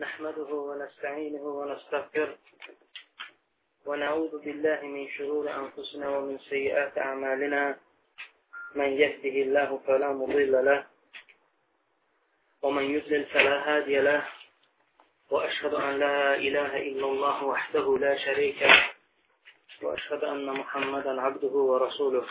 [0.00, 2.38] نحمده ونستعينه ونستغفره
[3.86, 7.76] ونعوذ بالله من شرور أنفسنا ومن سيئات أعمالنا.
[8.74, 10.86] من يهده الله فلا مضل له
[12.62, 14.28] ومن يضلل فلا هادي له.
[15.30, 18.84] وأشهد أن لا إله إلا الله وحده لا شريك له.
[19.82, 22.26] وأشهد أن محمدا عبده ورسوله.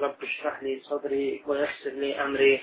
[0.00, 2.62] رب اشرح لي صدري ويسر لي أمري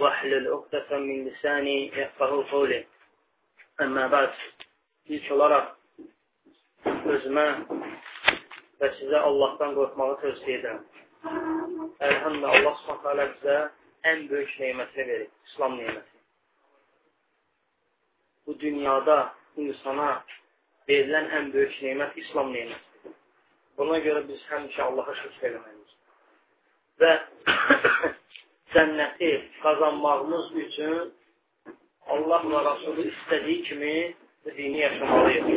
[0.00, 2.91] واحلل عقدة من lisani yefqahu qawli.
[3.80, 4.40] Əmmə bəd,
[5.16, 5.70] ilk olaraq
[7.14, 7.44] özümə
[8.80, 10.82] və sizə Allahdan qorxmağı tövsiyə edirəm.
[12.08, 13.14] Əlhamdə Allah s.ə.
[13.20, 13.56] bizə
[14.10, 16.20] ən böyük neymətini verir, İslam neyməti.
[18.46, 19.16] Bu dünyada
[19.64, 20.10] insana
[20.90, 23.16] verilən ən böyük neymət İslam neymətidir.
[23.78, 25.96] Buna görə biz həmişə Allaha şükür eləməliyik.
[27.00, 27.12] Və
[28.76, 31.14] cənnəti qazanmağımız üçün
[32.14, 33.94] Allah və Rasulü istədiyi kimi
[34.56, 35.48] dini yaşamalıyıq.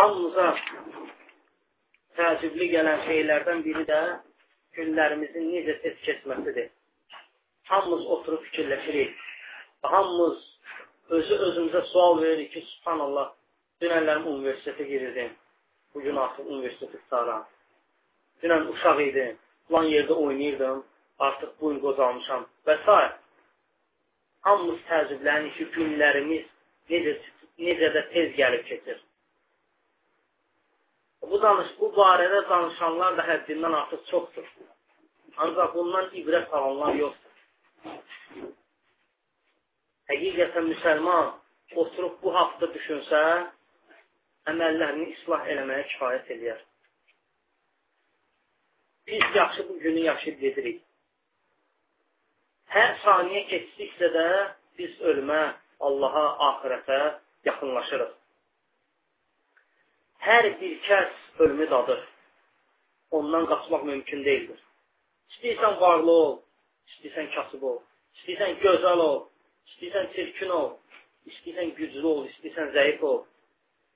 [0.00, 0.46] Hamımıza
[2.18, 4.02] təəccüblü gələn şeylərdən biri də
[4.76, 6.70] günlərimizin necə tez keçməsidir.
[7.72, 9.18] Hamımız oturub fikirləşirik
[9.82, 10.38] hamımız
[11.08, 13.32] özü özümüzə sual veririk ki, subhanallah,
[13.80, 15.32] dünənlərim universitetə girirdim,
[15.94, 17.44] bugün artıq universiteti qutaram.
[18.42, 20.82] Dünən uşaq idim, plan yerdə oynayırdım,
[21.26, 22.96] artıq bu gün qocalmışam və s.
[24.46, 26.44] Hamımız təəccüblənir ki, günlərimiz
[26.90, 27.14] necə,
[27.66, 29.00] necə də tez gəlib keçir.
[31.30, 34.46] Bu, danış, bu barədə danışanlar da həddindən artıq çoxdur.
[35.44, 38.00] Ancaq bundan ibrət alanlar yoxdur.
[40.10, 41.28] Həqiqətən müsəlman
[41.82, 43.20] oturub bu haqda düşünsə,
[44.48, 46.60] əməllərini islah eləməyə kifayət eləyər.
[49.06, 50.78] Biz yaxşı bu günü yaşayıb gedirik.
[52.70, 54.26] Hər saniyə keçdikcə də
[54.78, 55.42] biz ölümə,
[55.80, 57.00] Allaha, ahirətə
[57.48, 58.12] yaxınlaşırıq.
[60.20, 62.00] Hər bir kəs ölümü dadır.
[63.10, 64.60] Ondan qaçmaq mümkün deyildir.
[65.32, 66.34] İstəyirsən varlı ol,
[66.90, 67.78] istəyirsən kasıb ol,
[68.18, 69.18] istəyirsən gözəl ol,
[69.70, 70.70] İstəyirsən çirkin ol,
[71.30, 73.20] istəyirsən güclü ol, istəyirsən zəif ol,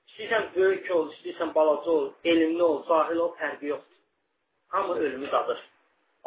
[0.09, 3.97] istəyirsən böyük ol, istəyirsən balaca ol, elmli ol, zahil ol, fərqi yoxdur.
[4.75, 5.63] Hamı ölümü dadır.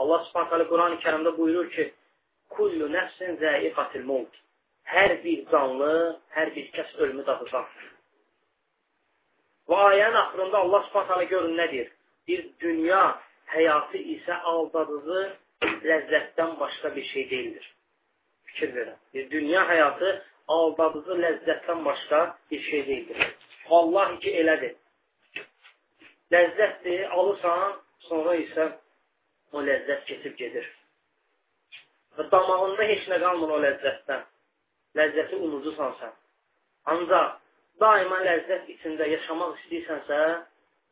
[0.02, 1.92] Allah subhanət hələ Quran-ı kərimdə buyurur ki,
[2.56, 4.36] Kullu nəfsin zəiqatil mult.
[4.88, 5.94] Hər bir canlı,
[6.36, 7.88] hər bir kəs ölümü dadacaqdır.
[9.68, 11.90] Və ayənin axırında Allah subhanət hələ görün nə deyir?
[12.28, 13.02] Bir dünya
[13.54, 15.24] həyatı isə aldadıcı
[15.90, 17.74] ləzzətdən başqa bir şey deyildir
[18.58, 18.96] fikir verən.
[19.14, 20.10] Bir dünya həyatı
[20.48, 23.36] aldadıcı ləzzətdən başqa bir şey deyildir.
[23.70, 24.74] Vallahi ki, elədir.
[26.32, 27.76] Ləzzətdir, alırsan,
[28.08, 28.66] sonra isə
[29.52, 30.66] o ləzzət keçib gedir.
[32.16, 34.26] Və damağında heç nə qalmır o ləzzətdən.
[34.98, 36.16] Ləzzəti unudusan sən.
[36.94, 37.38] Ancaq
[37.80, 40.20] daima ləzzət içində yaşamaq istəyirsənsə,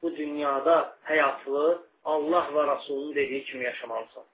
[0.02, 0.78] bu dünyada
[1.10, 1.68] həyatını
[2.14, 4.26] Allah və Rasulunun dediyi kimi yaşamalısan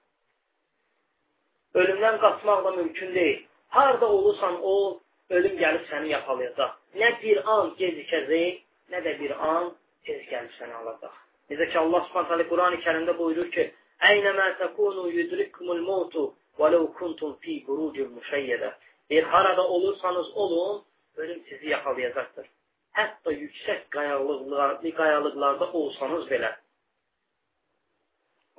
[1.73, 3.45] ölümdən qaçmaq da mümkün deyil.
[3.69, 4.99] Harada olursan ol,
[5.29, 6.71] ölüm gəlib səni yaxalayacaq.
[7.01, 8.59] Nə bir an gecikəcək,
[8.91, 9.71] nə də bir an
[10.05, 11.15] tez gəlib səni alacaq.
[11.49, 13.69] Necə ki, Allah subhanətələ Quran-ı kərimdə buyurur ki,
[14.03, 16.23] Əynəmə təkunu yudrikkumul mautu
[16.59, 18.71] və ləv kuntum fi burucun müşəyyədə.
[19.09, 20.83] Bir harada olursanız olun,
[21.15, 22.49] ölüm sizi yaxalayacaqdır.
[22.97, 26.51] Hətta yüksək qayalıqlarda olsanız belə.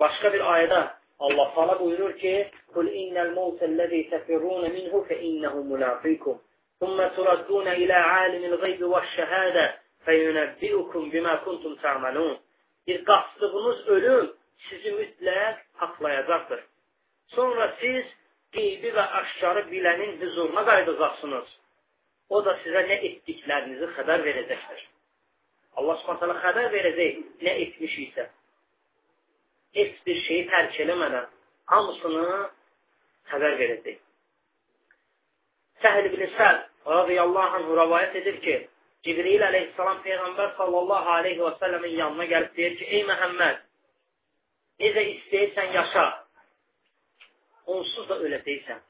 [0.00, 0.80] Başqa bir ayədə
[1.18, 6.42] Allah Teala buyurur ki: "Kul innel mevtellezî tefirrûne minhu fe innehu mulâfikum.
[6.84, 12.38] Thumme turaddûne ilâ âlimil gaybi veşşehâde feyunebbi'ukum bima kuntum ta'malun."
[12.86, 16.60] Bir qaçdığınız ölüm sizi mütləq haqlayacaqdır.
[17.26, 18.04] Sonra siz
[18.52, 21.48] qeybi və aşkarı bilənin huzuruna qayıdacaqsınız.
[22.34, 24.80] O da sizə nə etdiklərinizi xəbər verəcəkdir.
[25.78, 27.12] Allah Subhanahu xəbər verəcək
[27.46, 28.28] nə etmişiksə
[29.78, 31.26] heç bir şeyi tərk eləmədən
[31.72, 32.28] hamısını
[33.32, 33.98] xəbər verəcək.
[35.82, 38.56] Səhl ibn Səl radiyallahu anh rəvayət edir ki,
[39.04, 43.58] Cibril əleyhissalam Peyğəmbər sallallahu aleyhi və səlləmin yanına gəlib deyir ki, ey Məhəmməd,
[44.80, 46.04] necə istəyirsən yaşa,
[47.74, 48.80] onsuz da öləcəksən.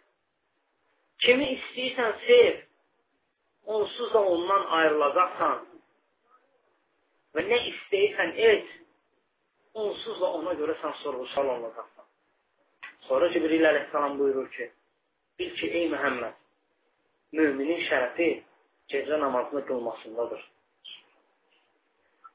[1.25, 2.63] Kimi istəyirsən sev,
[3.75, 5.67] onsuz da ondan ayrılacaqsan
[7.35, 8.71] və nə istəyirsən et,
[9.75, 12.07] onsuz da ona görə sən sorğu-sual olunacaqsan.
[13.09, 14.71] Sonra Cibril əleyhissalam buyurur ki,
[15.39, 16.44] bil ki, ey Məhəmməd,
[17.37, 18.29] müminin şərəfi
[18.91, 20.43] gecə namazını qılmasındadır.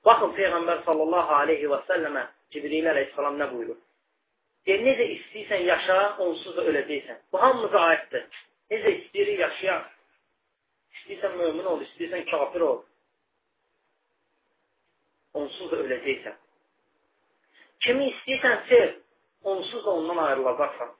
[0.05, 3.77] Baxın, Peyğəmbər sallallahu aleyhi və səlləmə Cibril əleyhissalam nə buyurur?
[4.67, 7.19] Deyir, necə istəyirsən yaşa, onsuz da öləcəksən.
[7.31, 8.25] Bu hamımıza aiddir.
[8.71, 9.89] Necə istəyirik yaşayaq?
[10.97, 12.79] İstəyirsən mömin ol, istəyirsən kafir ol.
[15.41, 16.37] Onsuz da öləcəksən.
[17.85, 18.95] Kimi istəyirsən sev,
[19.53, 20.95] onsuz da ondan ayrılacaqsan.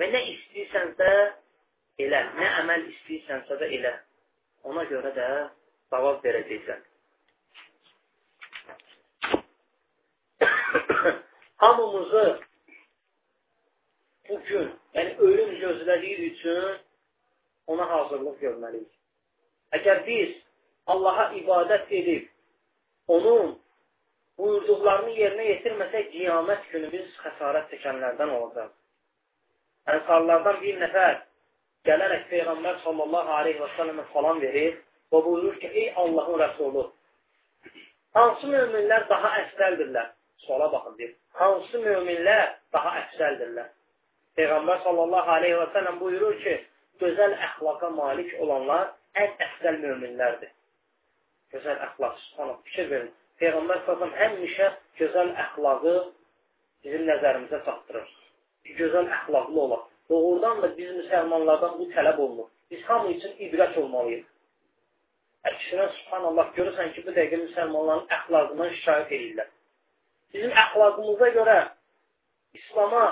[0.00, 1.10] Və nə istəyirsənsə
[2.06, 3.94] elə, nə əməl istəyirsənsə də elə.
[4.70, 5.26] Ona görə də
[5.92, 6.80] cavab verəcəksən.
[11.62, 12.26] Hamımızı
[14.28, 16.78] bu gün, yəni ölüm gözlədiyi üçün
[17.66, 18.92] ona hazırlıq görməliyik.
[19.78, 20.36] Əgər biz
[20.86, 22.28] Allaha ibadət edib,
[23.08, 23.56] onun
[24.38, 28.70] buyurduqlarını yerinə yetirməsək, qiyamət günü biz xəsarət çəkənlərdən olacaq.
[29.94, 31.20] Ənsarlardan bir nəfər
[31.88, 34.78] gələrək Peyğəmbər sallallahu aleyhi və səlləmə salam verir
[35.12, 36.86] və buyurur ki, ey Allahın rəsulu,
[38.16, 40.10] hansı müminlər daha əfsəldirlər?
[40.44, 41.14] Suala baxın, deyir.
[41.40, 43.68] Hansı müminlər daha əfsəldirlər?
[44.38, 46.56] Peyğəmbər sallallahu aleyhi və səlləm buyurur ki,
[47.02, 50.52] gözəl əxlaqa malik olanlar ən əfsəl möminlərdir.
[51.54, 53.12] Gözəl əxlaq, subhanallah, fikir verin.
[53.42, 55.94] Peyğəmbər sallallahu həmişə gözəl əxlaqı
[56.84, 58.10] bizim nəzərimizə çatdırır.
[58.78, 59.89] Gözəl əxlaqlı olaq.
[60.10, 62.48] Doğrudan da biz müsəlmanlardan bu tələb olunur.
[62.70, 64.24] Biz hamı üçün ibrət olmalıyıq.
[65.50, 69.50] Əksinə, subhanallah, görürsən ki, bu dəqiqə müsəlmanların əxlaqından şikayət edirlər.
[70.34, 71.58] Bizim əxlaqımıza görə
[72.58, 73.04] İslama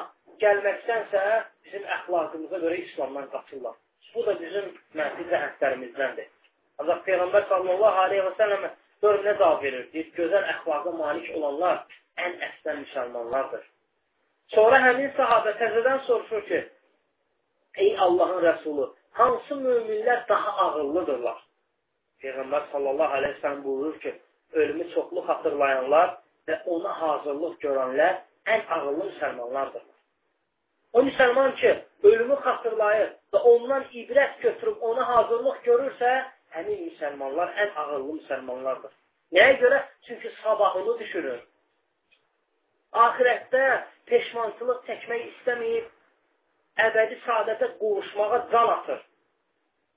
[0.42, 1.22] gəlməkdənsə
[1.64, 3.78] bizim əxlaqımıza görə İslamdan qaçırlar.
[4.14, 4.68] Bu da bizim
[4.98, 6.28] mənfi cəhətlərimizdəndir.
[6.82, 8.70] Ancaq Peyğəmbər sallallahu aleyhi və səlləmə
[9.02, 9.88] gör nə cavab verir?
[9.92, 11.84] Deyir, gözəl əxlaqa malik olanlar
[12.24, 13.64] ən əsdən müsəlmanlardır.
[14.54, 16.60] Sonra həmin sahabə təzədən soruşur ki,
[17.84, 18.86] ey Allahın rəsulu,
[19.18, 21.38] hansı müminlər daha ağıllıdırlar?
[22.22, 24.14] Peyğəmbər sallallahu aleyhi və səlləm buyurur ki,
[24.52, 26.16] ölümü çoxlu xatırlayanlar
[26.48, 28.16] və ona hazırlıq görənlər
[28.54, 29.84] ən ağıllı müsəlmanlardır.
[30.92, 36.14] O müsəlman ki, ölümü xatırlayır və ondan ibrət götürüb ona hazırlıq görürsə,
[36.56, 38.94] həmin müsəlmanlar ən ağıllı müsəlmanlardır.
[39.36, 39.82] Nəyə görə?
[40.06, 41.40] Çünki sabahını düşünür.
[43.04, 43.64] Ahirətdə
[44.08, 45.90] peşmançılıq çəkmək istəməyib,
[46.86, 49.00] əbədi saadətə qovuşmağa can atır.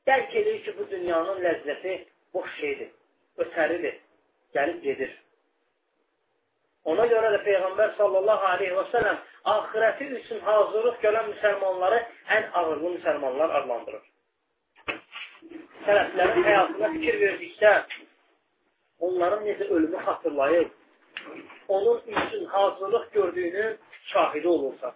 [0.08, 1.98] Dərk edir ki, bu dünyanın ləzzəti
[2.34, 2.90] boş şeydir,
[3.44, 4.00] ötəridir,
[4.56, 5.12] gəlib gedir.
[6.92, 9.20] Ona görə də Peyğəmbər sallallahu aleyhi və sələm
[9.56, 12.00] axirəti üçün hazırlıq görən müsəlmanları
[12.38, 14.08] ən ağırlı müsəlmanlar adlandırır.
[15.86, 17.76] Sələflərin həyatına fikir verdikdə
[19.06, 20.70] onların necə ölümü xatırlayıb,
[21.68, 23.78] onun üçün hazırlıq gördüyünü
[24.14, 24.94] şahidi olursa.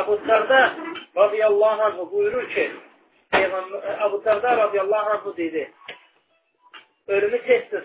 [0.00, 0.60] Əbu Sərdə
[1.16, 2.64] radiyallahu anh buyurur ki,
[3.34, 5.64] Peyğəmbər Əbu Dərdə radiyallahu anhu dedi,
[7.06, 7.84] ölümü tez-tez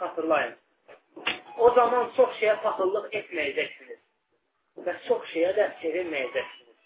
[0.00, 0.54] xatırlayın.
[1.58, 4.00] O zaman çox şeyə paxıllıq etməyəcəksiniz
[4.86, 6.76] və çox şeyə də sevinməyəcəksiniz.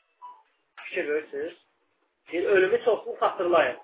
[0.85, 1.59] Fikir verirsiniz?
[2.33, 3.77] Bir ölümü çoxlu xatırlayın.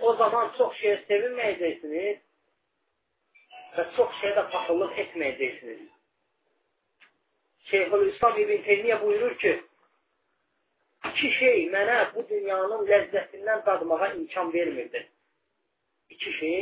[0.00, 2.20] O zaman çox şeyə sevinməyəcəksiniz
[3.76, 5.82] və çox şeyə də paxıllıq etməyəcəksiniz.
[7.70, 9.52] Şeyhülislam İbn Teymiyyə buyurur ki,
[11.08, 15.00] İki şey mənə bu dünyanın ləzzətindən dadmağa imkan vermirdi.
[16.14, 16.58] İki şey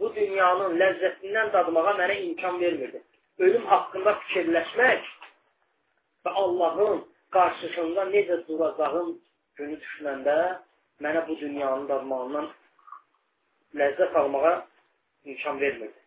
[0.00, 3.02] bu dünyanın ləzzətindən dadmağa mənə imkan vermirdi.
[3.38, 5.10] Ölüm haqqında fikirləşmək
[6.24, 7.04] və Allahın
[7.36, 9.12] qarşısında necə duracağım
[9.60, 10.38] günü düşünəndə
[11.04, 12.48] mənə bu dünyanın dadmağından
[13.82, 14.56] ləzzət almağa
[15.24, 16.05] imkan vermirdi.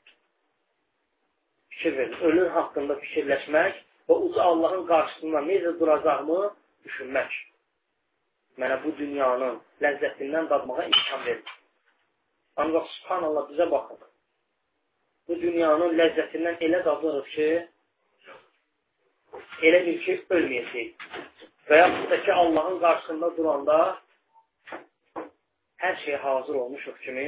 [1.79, 3.77] Fikir verin, ölüm haqqında fikirləşmək
[4.11, 6.39] və uca Allahın qarşısında necə duracağımı
[6.87, 7.37] düşünmək
[8.59, 11.53] mənə bu dünyanın ləzzətindən dadmağa imkan verir.
[12.59, 14.01] Ancaq subhanallah bizə baxın.
[15.27, 17.47] Bu dünyanın ləzzətindən elə dadırıq ki,
[19.69, 21.07] elə bir ki, ölməyəcək.
[21.69, 23.79] Və yaxud da ki, Allahın qarşısında duranda
[25.85, 27.27] hər şey hazır olmuşuq kimi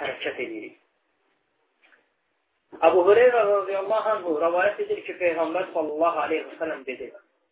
[0.00, 0.79] hərəkət edirik.
[2.78, 7.08] Əbu Hüreyrə radiyallahu anhu rəvayət edir ki, Peyğəmbər sallallahu aleyhi və sələm dedi,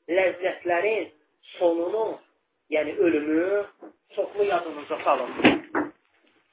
[0.08, 1.08] ləzzətlərin
[1.58, 2.04] sonunu
[2.70, 3.64] yəni ölümü
[4.14, 5.32] çoxlu yadınıza salın.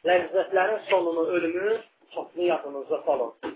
[0.09, 1.77] Ləzzətlərin sonunu, ölümü
[2.13, 3.55] çoxlu yadınıza salın.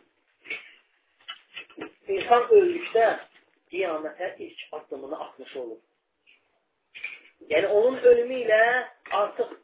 [2.09, 3.07] İnsan öldükdə
[3.73, 5.79] qiyamətə ilk addımını atmış olur.
[7.49, 8.63] Yəni, onun ölümü ilə
[9.11, 9.57] artıq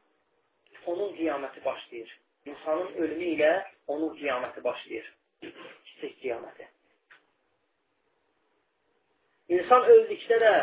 [0.85, 2.17] onun qiyaməti başlayır.
[2.45, 3.53] İnsanın ölümü ilə
[3.87, 5.13] onun qiyaməti başlayır.
[5.85, 6.67] Kiçik qiyaməti.
[9.55, 10.53] İnsan öldükdə də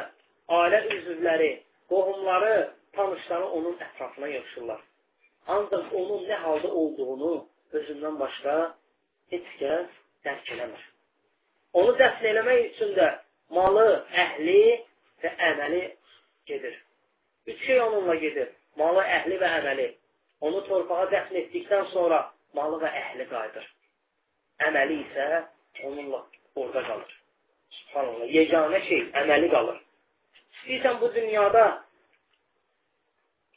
[0.58, 1.50] ailə üzvləri
[1.90, 2.54] qohumları
[2.92, 4.80] tanışları onun ətrafına yığışırlar.
[5.46, 7.32] Ancaq onun nə halda olduğunu
[7.78, 8.54] özündən başqa
[9.34, 10.82] heç kəs dərk eləmir.
[11.72, 13.08] Onu dəfn eləmək üçün də
[13.56, 13.86] malı,
[14.24, 14.62] əhli
[15.22, 15.82] və əməli
[16.46, 16.76] gedir.
[17.46, 18.50] Üç şey onunla gedir.
[18.76, 19.88] Malı, əhli və əməli.
[20.40, 22.20] Onu torpağa dəfn etdikdən sonra
[22.54, 23.66] malı və əhli qayıdır.
[24.68, 25.26] Əməli isə
[25.84, 26.20] onunla
[26.56, 27.14] orada qalır.
[27.78, 28.28] Subhanallah.
[28.36, 29.78] Yeganə şey əməli qalır.
[30.52, 31.64] İstəyirsən bu dünyada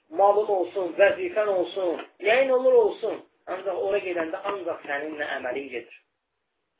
[0.09, 5.99] malın olsun, vəzifən olsun, nəyin olur olsun, ancaq ora gedəndə ancaq səninlə əməlin gedir.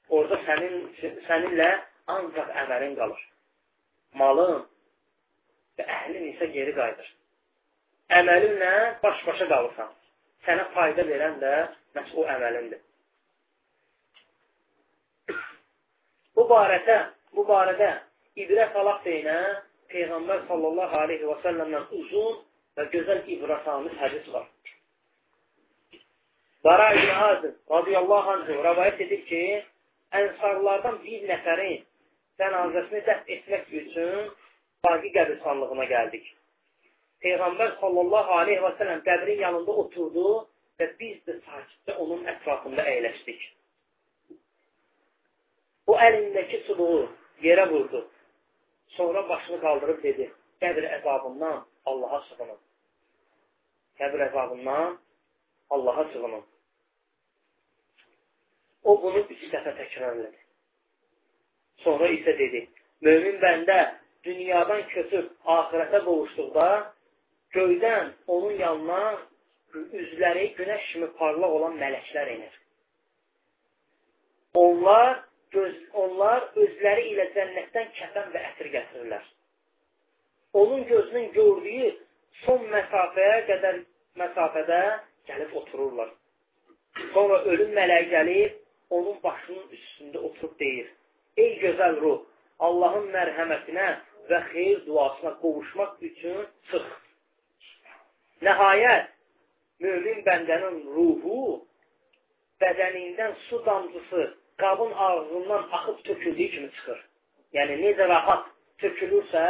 [0.09, 0.79] Orada sənin,
[1.27, 1.69] səninlə
[2.15, 3.21] ancaq əməlin qalır.
[4.21, 4.65] Malın
[5.77, 7.13] və əhlin isə geri qayıdır.
[8.19, 9.93] Əməlinlə baş-başa qalırsan.
[10.45, 11.53] Sənə fayda verən də
[11.97, 12.84] məhz o əməlindir.
[16.35, 16.97] Bu barədə,
[17.35, 17.91] bu barədə
[18.43, 19.37] ibrət alaq deyinə
[19.93, 22.39] Peyğəmbər sallallahu aleyhi və səlləmdən uzun
[22.77, 24.47] və gözəl ibrətamiz hədis var.
[26.65, 29.43] Bara ibn Azim radiyallahu anh rəvayət edir ki,
[30.19, 31.83] ənsarlardan bir nəfərin
[32.41, 34.31] cənazəsini dəf etmək üçün
[34.85, 36.25] Baqi qəbirstanlığına gəldik.
[37.25, 40.33] Peyğəmbər sallallahu aleyhi və sələm qəbrin yanında oturdu
[40.81, 43.39] və biz də sakitcə onun ətrafında əyləşdik.
[45.87, 47.01] O əlindəki çubuğu
[47.45, 48.01] yerə vurdu.
[48.97, 50.29] Sonra başını qaldırıb dedi,
[50.61, 52.59] qəbir əzabından Allaha sığınım.
[53.99, 54.97] Qəbir əzabından
[55.69, 56.45] Allaha sığınım.
[58.83, 60.41] O bunu üç dəfə təkrarladı.
[61.83, 62.65] Sonra isə dedi,
[63.05, 63.79] mömin bəndə
[64.25, 66.67] dünyadan köçüb ahirətə qovuşduqda
[67.55, 69.01] göydən onun yanına
[70.01, 72.53] üzləri günəş kimi parlaq olan mələklər inir.
[74.53, 75.23] Onlar
[75.55, 79.25] göz, onlar özləri ilə cənnətdən kəfən və ətir gətirirlər.
[80.61, 81.89] Onun gözünün gördüyü
[82.43, 83.81] son məsafəyə qədər
[84.21, 84.81] məsafədə
[85.29, 86.13] gəlib otururlar.
[87.13, 88.61] Sonra ölüm mələyi gəlib
[88.95, 90.91] onun başının üstündə oturub deyir,
[91.37, 92.21] ey gözəl ruh,
[92.59, 93.87] Allahın mərhəmətinə
[94.29, 96.85] və xeyir duasına qovuşmaq üçün çıx.
[98.45, 99.11] Nəhayət,
[99.83, 101.41] mümin bəndənin ruhu
[102.63, 104.25] bədənindən su damcısı
[104.57, 106.99] qabın ağzından axıb töküldüyü kimi çıxır.
[107.53, 108.47] Yəni, necə rahat
[108.81, 109.43] tökülürsə,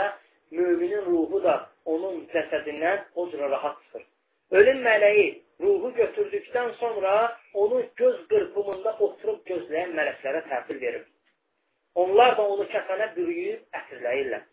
[0.52, 4.04] müminin ruhu da onun cəsədindən o cürə rahat çıxır.
[4.52, 5.28] Ölüm mələyi
[5.62, 11.06] ruhu götürdükdən sonra onu göz qırpımında oturub gözləyən mələklərə təhvil verir.
[11.96, 14.44] Onlar da onu kəfənə bürüyüb ətirləyirlər.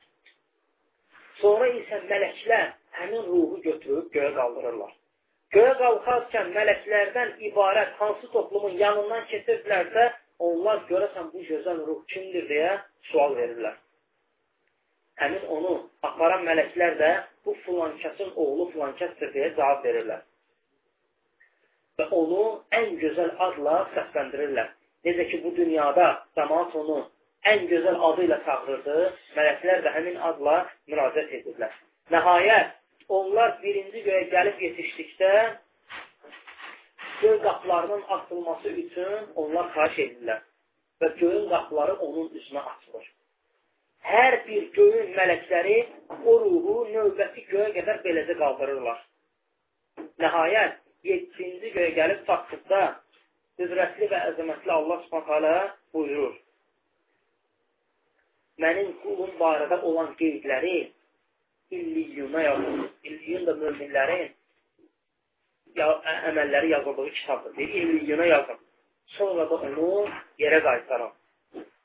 [1.43, 2.67] Sonra isə mələklər
[2.99, 4.93] həmin ruhu götürüb göyə qaldırırlar.
[5.53, 10.05] Göyə qalxarkən mələklərdən ibarət hansı toplumun yanından keçirdilərsə,
[10.49, 12.75] onlar görəsən bu gözəl ruh kimdir deyə
[13.11, 13.79] sual verirlər.
[15.23, 15.73] Həmin onu
[16.09, 17.11] aparan mələklər də
[17.47, 20.23] bu filankəsin oğlu filankəsdir deyə cavab verirlər.
[22.01, 22.45] Və onu
[22.79, 24.71] ən gözəl adla səsləndirirlər.
[25.07, 26.07] Necə ki, bu dünyada
[26.39, 26.99] cəmaat onu
[27.53, 28.99] ən gözəl adı ilə çağırırdı,
[29.37, 30.57] mələklər də həmin adla
[30.91, 31.75] müraciət edirlər.
[32.15, 32.71] Nəhayət,
[33.19, 35.33] onlar birinci göyə gəlib yetişdikdə,
[37.23, 40.47] göy qapılarının açılması üçün onlar xahiş edirlər
[41.01, 43.11] və göyün qapıları onun üzünə açılır
[44.07, 45.77] hər bir göyün mələkləri
[46.27, 48.99] o ruhu növbəti göyə qədər beləcə qaldırırlar.
[50.23, 52.83] Nəhayət, 7-ci göyə gəlib çatdıqda
[53.61, 55.55] qüdrətli və əzəmətli Allah subhanə
[55.95, 56.35] buyurur.
[58.63, 60.77] Mənim qulum barədə olan qeydləri
[61.73, 62.91] illiyyuna yazılır.
[63.05, 64.29] İlliyun da müminlərin ya,
[65.77, 67.57] əməlləri yazıldığı kitabdır.
[67.57, 68.59] Deyir, illiyyuna yazın.
[69.07, 71.13] Sonra da onu yerə qaytaram.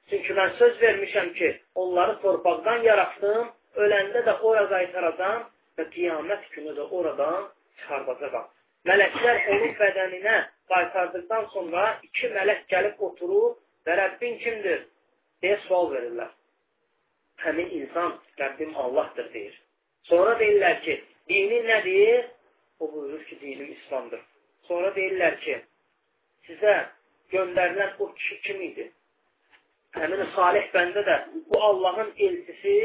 [0.10, 6.76] Çünki mən söz vermişəm ki, onları torpaqdan yaratdım, öləndə də ora qaytaracam və qiyamət günü
[6.78, 8.46] də oradan çıxardacaqam.
[8.88, 10.38] Mələklər onun bədəninə
[10.72, 14.86] qaytardıqdan sonra iki mələk gəlib oturub və Rəbbin kimdir?
[15.44, 16.32] deyə sual verirlər.
[17.44, 19.56] Həmin insan Rəbbim Allahdır deyir.
[20.10, 20.96] Sonra deyirlər ki,
[21.30, 22.26] dinin nədir?
[22.80, 24.22] O buyurur ki, dinim İslamdır.
[24.68, 25.58] Sonra deyirlər ki,
[26.50, 26.76] sizə
[27.32, 28.92] göndərilən o kişi kim idi?
[29.96, 31.16] həmin salih bəndə də
[31.52, 32.76] bu Allahın elçisi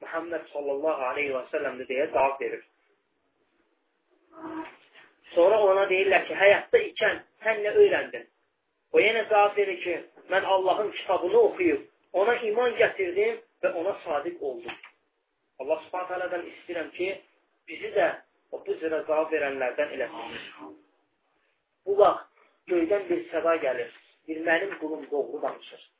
[0.00, 2.64] Muhammed sallallahu aleyhi və səlləmdir deyə cavab verir.
[5.34, 8.26] Sonra ona deyirlər ki, həyatda ikən sən nə öyrəndin?
[8.92, 9.96] O yenə cavab verir ki,
[10.32, 14.76] mən Allahın kitabını oxuyub, ona iman gətirdim və ona sadiq oldum.
[15.60, 17.10] Allah subhanət hələdən istəyirəm ki,
[17.68, 18.10] bizi də
[18.52, 20.72] o bu cürə cavab verənlərdən eləsin.
[21.86, 23.92] Bu vaxt göydən bir səda gəlir.
[24.28, 25.90] Bir mənim qulum doğru danışır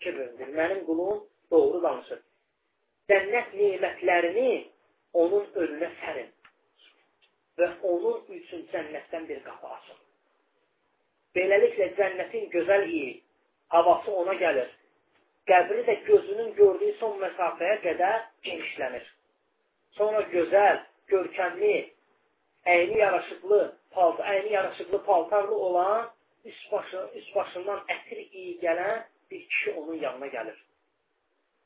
[0.00, 0.48] kibirdir.
[0.60, 2.22] Mənim qulum doğru danışır.
[3.10, 4.50] Cənnət nemətlərini
[5.12, 6.32] onun önünə sərin.
[7.56, 10.00] və onun üçün cənnətdən bir qapı açın.
[11.36, 13.14] Beləliklə cənnətin gözəl iyi,
[13.72, 14.68] havası ona gəlir.
[15.48, 19.06] Qəbri də gözünün gördüyü son məsafəyə qədər genişlənir.
[19.96, 20.82] Sonra gözəl,
[21.12, 21.74] görkəmli,
[22.66, 23.60] əyni yaraşıqlı,
[23.90, 26.10] paltar, əyni yaraşıqlı paltarlı olan,
[26.44, 30.58] üst, başı, üst başından ətir iyi gələn bir kişi onun yanına gəlir.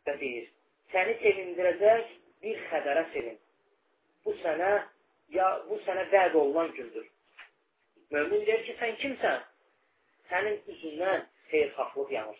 [0.06, 0.50] Və deyir,
[0.92, 3.38] səni sevindirəcək bir xəbərə sevin.
[4.24, 4.70] Bu sənə
[5.36, 7.08] ya bu sənə vəd olunan gündür.
[8.10, 9.42] Mömin deyir ki, sən kimsən?
[10.30, 12.38] Sənin üzündən xeyirxahlıq yanır.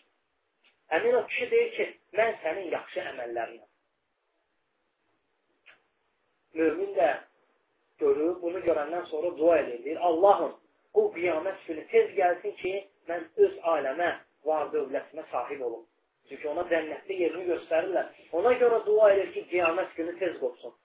[0.91, 1.85] Həmin o kişi deyir ki,
[2.19, 3.70] mən sənin yaxşı əməllərinəm.
[6.53, 7.11] Mömin də
[7.99, 9.83] görür, bunu görəndən sonra dua edir.
[9.85, 10.53] Deyir, Allahım,
[10.95, 12.73] bu qiyamət günü tez gəlsin ki,
[13.09, 14.11] mən öz aləmə,
[14.45, 15.85] var dövlətimə sahib olum.
[16.29, 18.11] Çünki ona cənnətdə yerini göstərirlər.
[18.39, 20.75] Ona görə dua edir ki, qiyamət günü tez qopsun.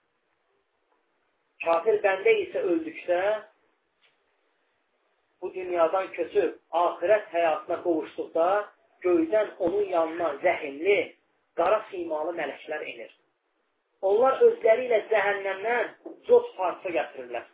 [1.65, 3.21] Kafir bəndə isə öldükdə
[5.41, 8.47] bu dünyadan köçüb axirət həyatına qovuşduqda
[9.05, 10.97] göydən onun yanına zəhimli,
[11.59, 13.16] qara simalı mələklər enir.
[14.05, 15.93] Onlar özləri ilə cəhənnəmdən
[16.27, 17.45] cod parça gətirirlər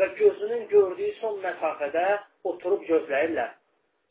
[0.00, 2.04] və gözünün gördüyü son məsafədə
[2.44, 3.50] oturub gözləyirlər.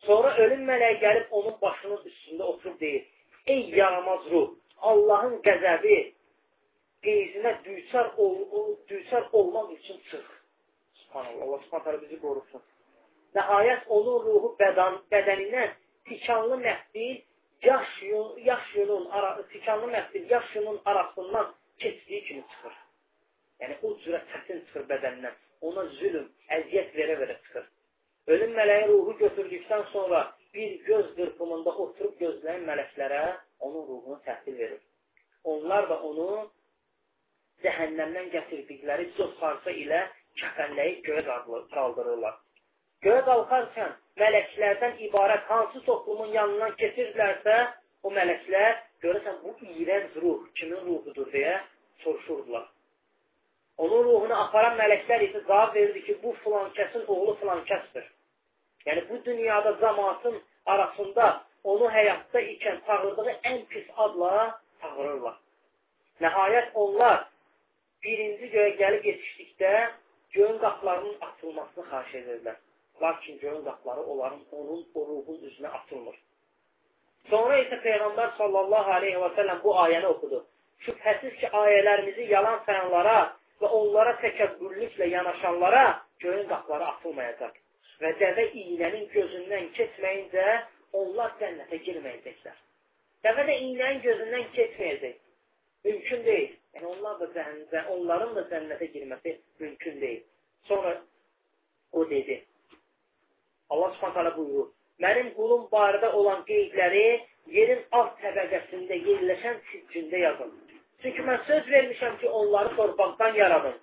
[0.05, 3.07] Sonra ölüm mələyi gəlib onun başının üstündə oturub deyir,
[3.47, 4.51] ey yaramaz ruh,
[4.91, 5.95] Allahın qəzəbi
[7.03, 10.25] qeyzinə düçar, ol, düçar olmaq üçün çıx.
[10.93, 12.61] Subhanallah, Allah subhanallah bizi qorusun.
[13.35, 15.73] Nəhayət onun ruhu bədən, bədənindən
[16.09, 17.17] tikanlı məhdil
[17.63, 17.95] yaş,
[18.45, 21.53] yaş yunun, ara, tikanlı məhdil yaş yunun arasından
[21.83, 22.75] keçdiyi kimi çıxır.
[23.61, 25.37] Yəni, o cürə çətin çıxır bədənindən.
[25.67, 27.65] Ona zülüm, əziyyət verə-verə çıxır.
[28.33, 30.19] Ölüm mələyi ruhu götürdükdən sonra
[30.53, 33.23] bir göz qırpımında oturub gözləyən mələklərə
[33.59, 34.81] onun ruhunu təhvil verir.
[35.43, 36.27] Onlar da onu
[37.63, 40.03] cəhənnəmdən gətirdikləri çox parça ilə
[40.41, 41.23] kəfənləyib göyə
[41.73, 42.37] qaldırırlar.
[43.05, 47.57] Göyə qalxarkən mələklərdən ibarət hansı toplumun yanından keçirdilərsə,
[48.03, 51.55] o mələklər görəsən bu iyrənc ruh kimin ruhudur deyə
[52.03, 52.67] soruşurdular.
[53.77, 58.07] Onun ruhunu aparan mələklər isə cavab verirdi ki, bu filan kəsin oğlu filan kəsdir.
[58.87, 60.35] Yəni bu dünyada cəmaatın
[60.65, 61.27] arasında
[61.63, 64.33] onu həyatda ikən çağırdığı ən pis adla
[64.81, 65.37] çağırırlar.
[66.23, 67.17] Nəhayət onlar
[68.03, 69.73] birinci göyə gəlib yetişdikdə
[70.35, 72.57] göyün qaplarının açılmasını xahiş edirlər.
[73.01, 76.15] Lakin göyün qapları onların, onun, o ruhun üzünə açılmır.
[77.29, 80.39] Sonra isə Peyğəmbər sallallahu aleyhi və səlləm bu ayəni oxudu.
[80.85, 83.17] Şübhəsiz ki, ayələrimizi yalan sayanlara
[83.61, 85.83] və onlara təkəbbürlüklə yanaşanlara
[86.23, 87.57] göyün qapları açılmayacaq.
[88.01, 90.45] Və dəvə iynənin gözündən keçməyincə
[91.01, 92.57] onlar cənnətə girməyəcəklər.
[93.27, 95.17] Dəvə də iynənin gözündən keçməyəcək.
[95.89, 96.55] Mümkün deyil.
[96.75, 100.23] Yəni onlar da cəhənnə, onların da cənnətə girməsi mümkün deyil.
[100.71, 100.95] Sonra
[101.91, 102.45] o dedi.
[103.69, 104.71] Allah Subhanahu buyurur:
[105.03, 107.03] "Mənim qulum barədə olan qeydləri
[107.57, 110.51] yerin alt təbəqəsində yerləşən siccində yazın.
[111.01, 113.77] Çünki mən söz vermişəm ki, onları torpaqdan yaradım.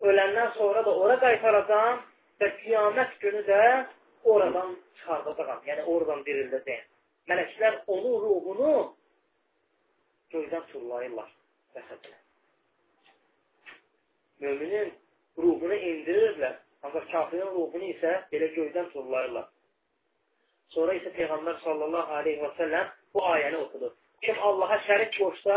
[0.00, 2.00] Öləndən sonra da ora qaytaracağam
[2.40, 3.60] və qiyamət günü də
[4.34, 5.60] oradan çıxardacağam.
[5.66, 6.88] Yəni oradan dirildəcəyəm.
[7.30, 8.72] Mələklər onun ruhunu
[10.34, 11.30] göydən tullayırlar
[11.76, 12.18] cəsədinə.
[14.40, 14.92] Müminin
[15.38, 19.46] ruhunu indirirlər, ancaq kafirin ruhunu isə belə göydən tullayırlar.
[20.74, 23.90] Sonra isə Peyğəmbər sallallahu aleyhi və səlləm bu ayəni oxudu.
[24.22, 25.56] Kim Allaha şərik qoşsa,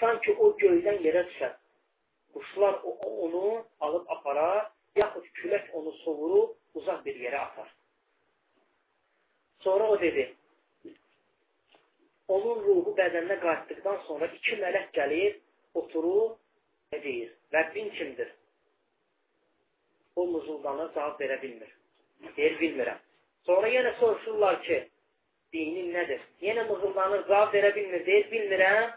[0.00, 1.54] sanki o göydən yerə düşər.
[2.34, 3.44] Quşlar onu
[3.86, 7.72] alıb aparar, yaxud külək onu sovurub uzaq bir yerə atar.
[9.64, 10.28] Sonra o dedi,
[12.28, 15.40] onun ruhu bədəninə qayıtdıqdan sonra iki mələk gəlir,
[15.74, 16.36] oturur
[16.92, 18.30] və deyir, Rəbbin kimdir?
[20.16, 21.79] O muzuldanır, cavab verə bilmir.
[22.36, 22.98] Deyir, bilmirəm.
[23.48, 24.78] Sonra yenə soruşurlar ki,
[25.52, 26.20] dinin nədir?
[26.44, 28.90] Yenə mızıldanır, cavab verə bilmir, deyir, bilmirəm.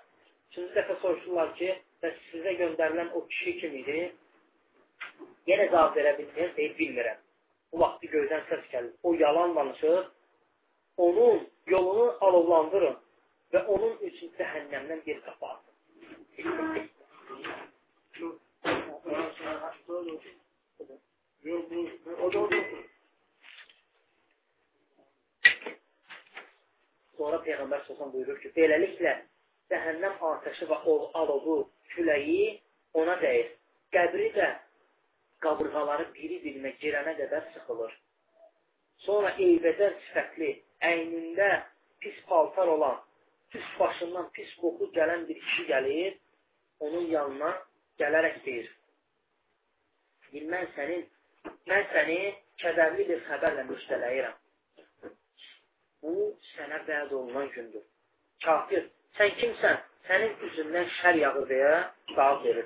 [0.52, 1.70] Üçüncü dəfə soruşurlar ki,
[2.04, 4.00] bəs sizə göndərilən o kişi kim idi?
[5.52, 7.24] Yenə cavab verə bilmir, deyir, bilmirəm.
[7.72, 8.94] Bu vaxtı göydən səs gəlir.
[9.04, 10.12] O yalan danışır,
[11.08, 12.98] onun yolunu alovlandırın
[13.54, 15.74] və onun üçün cəhənnəmdən bir qapı atın.
[27.18, 29.14] Sonra Peyğəmbər Sosan buyurur ki, beləliklə
[29.72, 30.80] cəhənnəm atəşi və
[31.22, 31.58] alovu,
[31.94, 32.60] küləyi
[33.02, 33.52] ona dəyir.
[33.94, 34.50] Qəbri də
[35.46, 37.94] qabırğaları biri-birinə girənə qədər sıxılır.
[39.06, 40.52] Sonra eybəcər sifətli,
[40.90, 41.50] əynində
[42.02, 43.02] pis paltar olan
[43.54, 46.16] pis başından pis qoxu gələn bir kişi gəlir,
[46.80, 47.52] onun yanına
[48.02, 48.72] gələrək deyir,
[50.54, 51.04] mən sənin,
[51.70, 52.18] mən səni
[52.64, 54.40] kədərli bir xəbərlə müştələyirəm.
[56.04, 56.14] Bu,
[56.54, 57.84] sənə vəd olunan gündür.
[58.46, 58.88] Kafir,
[59.18, 59.78] sən kimsən?
[60.08, 61.76] Sənin üzündən şər yağır deyə
[62.16, 62.66] cavab verir.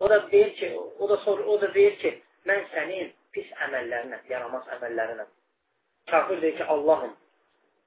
[0.00, 2.12] O da deyir ki, o da sor, o da deyir ki,
[2.46, 5.26] mən sənin pis əməllərinə, yaramaz əməllərinə.
[6.12, 7.16] Kafir deyir ki, Allahım,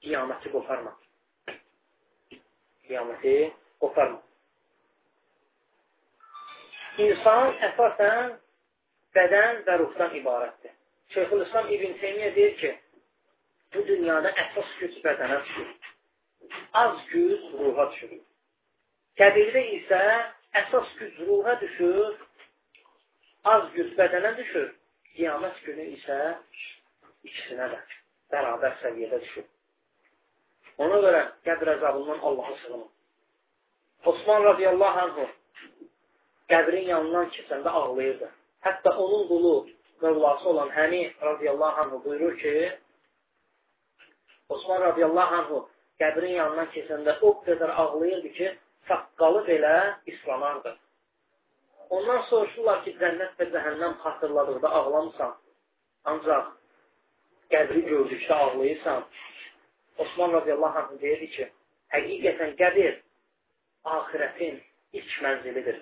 [0.04, 0.94] qiyaməti qoparma.
[2.90, 3.36] Qiyaməti
[3.82, 4.20] qoparma.
[7.08, 8.36] İnsan əsasən
[9.16, 10.76] bədən və ruhdan ibarətdir.
[11.16, 12.74] Şeyxülislam İbn Teymiyyə deyir ki,
[13.74, 15.72] bu dünyada əsas güc bədənə düşür.
[16.82, 18.14] Az güc ruha düşür.
[19.20, 20.02] Qəbirdə isə
[20.62, 22.16] əsas güc ruha düşür,
[23.56, 24.72] az güc bədənə düşür.
[25.14, 26.20] Qiyamət günü isə
[27.28, 27.80] ikisinə də
[28.34, 29.46] bərabər səviyyədə düşür.
[30.82, 32.90] Ona görə qəbr əzabından Allaha sığınır.
[34.12, 35.28] Osman radiyallahu anhu
[36.52, 38.30] qəbrin yanından keçəndə ağlayırdı.
[38.66, 39.56] Hətta onun qulu
[40.02, 42.54] Mövlası olan Həmi radiyallahu anhu buyurur ki,
[44.54, 45.60] Osman radiyallahu anhu
[46.02, 48.50] qəbrin yanından keçəndə o qədər ağlayırdı ki,
[48.88, 49.76] saqqalı belə
[50.14, 50.74] islanardı.
[51.96, 55.34] Ondan soruşurlar ki, cənnət və cəhənnəm xatırladıqda ağlamısan,
[56.12, 56.52] ancaq
[57.54, 59.04] qəbri gördükdə ağlayırsan.
[60.04, 61.50] Osman radiyallahu anh deyirdi ki,
[61.96, 62.94] həqiqətən qəbir
[63.98, 64.62] ahirətin
[65.00, 65.82] ilk mənzilidir.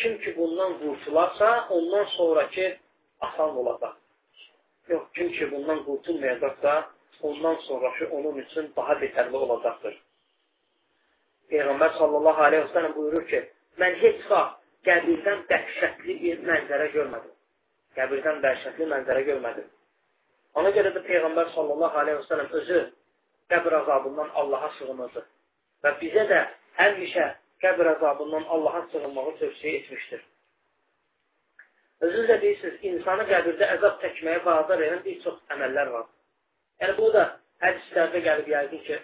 [0.00, 2.66] Kim ki bundan qurtularsa, ondan sonraki
[3.20, 3.94] asan olacaq.
[4.88, 6.72] Yox, kim ki bundan qurtulmayacaqsa,
[7.22, 9.94] ondan sonraki onun üçün daha betərli olacaqdır.
[11.50, 13.40] Peyğəmbər sallallahu aleyhi ve sellem buyurur ki,
[13.78, 17.32] mən heç vaxt qəbirdən dəhşətli bir mənzərə görmədim.
[17.96, 19.70] Qəbirdən dəhşətli mənzərə görmədim.
[20.60, 22.82] Ona görə də Peyğəmbər sallallahu aleyhi ve sellem özü
[23.50, 25.24] qəbir azabından Allaha sığınırdı.
[25.84, 26.44] Və bizə də
[26.78, 27.26] həmişə
[27.64, 30.22] qəbr əzabından Allaha sığınmağı tövsiyə etmişdir.
[32.00, 36.06] Özünüz də deyirsiniz, insanı qəbirdə əzab çəkməyə vadar edən bir çox əməllər var.
[36.82, 37.24] Yəni, bu da
[37.62, 38.98] hədislərdə gəlib yəqin ki,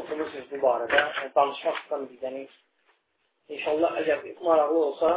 [0.00, 2.58] oxumursunuz bu barədə, yəni, danışmaq istəmirsiniz.
[3.56, 5.12] İnşallah, əgər maraqlı olsa,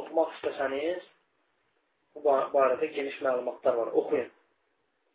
[0.00, 1.08] oxumaq istəsəniz,
[2.16, 4.30] bu barədə geniş məlumatlar var, oxuyun.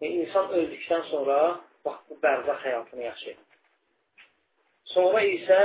[0.01, 1.37] Yəni, insan öldükdən sonra,
[1.85, 3.39] bax, bu bərzaq həyatını yaşayır.
[4.93, 5.61] Sonra isə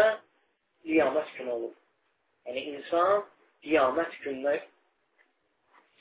[0.85, 1.75] qiyamət günü olur.
[2.47, 3.25] Yəni, insan
[3.65, 4.57] qiyamət gününə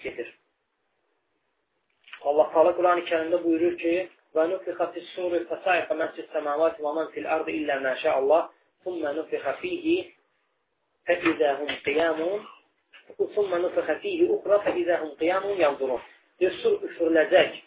[0.03, 0.33] gedir.
[2.29, 3.93] Allah Teala Quran-ı Kərimdə buyurur ki,
[4.33, 8.49] və nufixə fis-suri fəsaiqə mən fis-səmavati və mən fil-ardı illə məşə Allah,
[8.83, 9.97] thumma nufixə fihi
[11.09, 12.45] fəizəhum qiyamun
[13.35, 16.01] thumma nufixə fihi uxra fəizəhum qiyamun yanzurun.
[16.39, 17.59] Deyir, sur üfürüləcək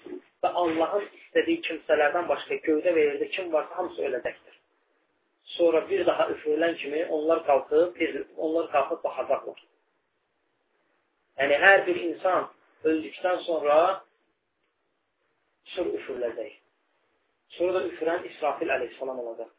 [0.42, 4.57] və Allahın istədiyi kimsələrdən başqa göydə və yerdə kim varsa hamısı öləcəkdir.
[5.55, 8.03] Sonra bir daha üfürülən kimi onlar qalxıb,
[8.37, 9.62] onlar qalxıb baxacaqlar.
[11.38, 12.49] Yəni, hər bir insan
[12.90, 13.79] öldükdən sonra
[15.75, 16.53] sur üfürüləcək.
[17.57, 19.51] Sonra da üfürən İsrafil əleyhissalam olacaq.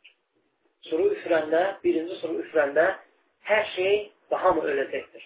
[0.88, 2.86] Suru üfürəndə, birinci suru üfürəndə
[3.50, 3.96] hər şey
[4.32, 5.24] daha mı öləcəkdir?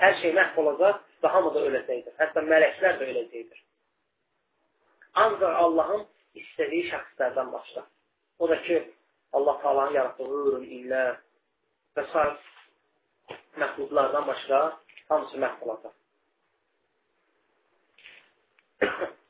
[0.00, 2.14] Hər şey məhv olacaq, daha mı da öləcəkdir?
[2.20, 3.60] Hətta mələklər də öləcəkdir.
[5.24, 6.04] Ancaq Allahın
[6.38, 7.86] istədiyi şəxslərdən başlar.
[8.38, 8.82] O da ki,
[9.32, 11.16] Allah Taala'nın yaratdığı illər
[11.96, 12.26] və s.
[13.62, 14.60] məxluqlardan başqa
[15.08, 15.94] hamısı məhv olacaq.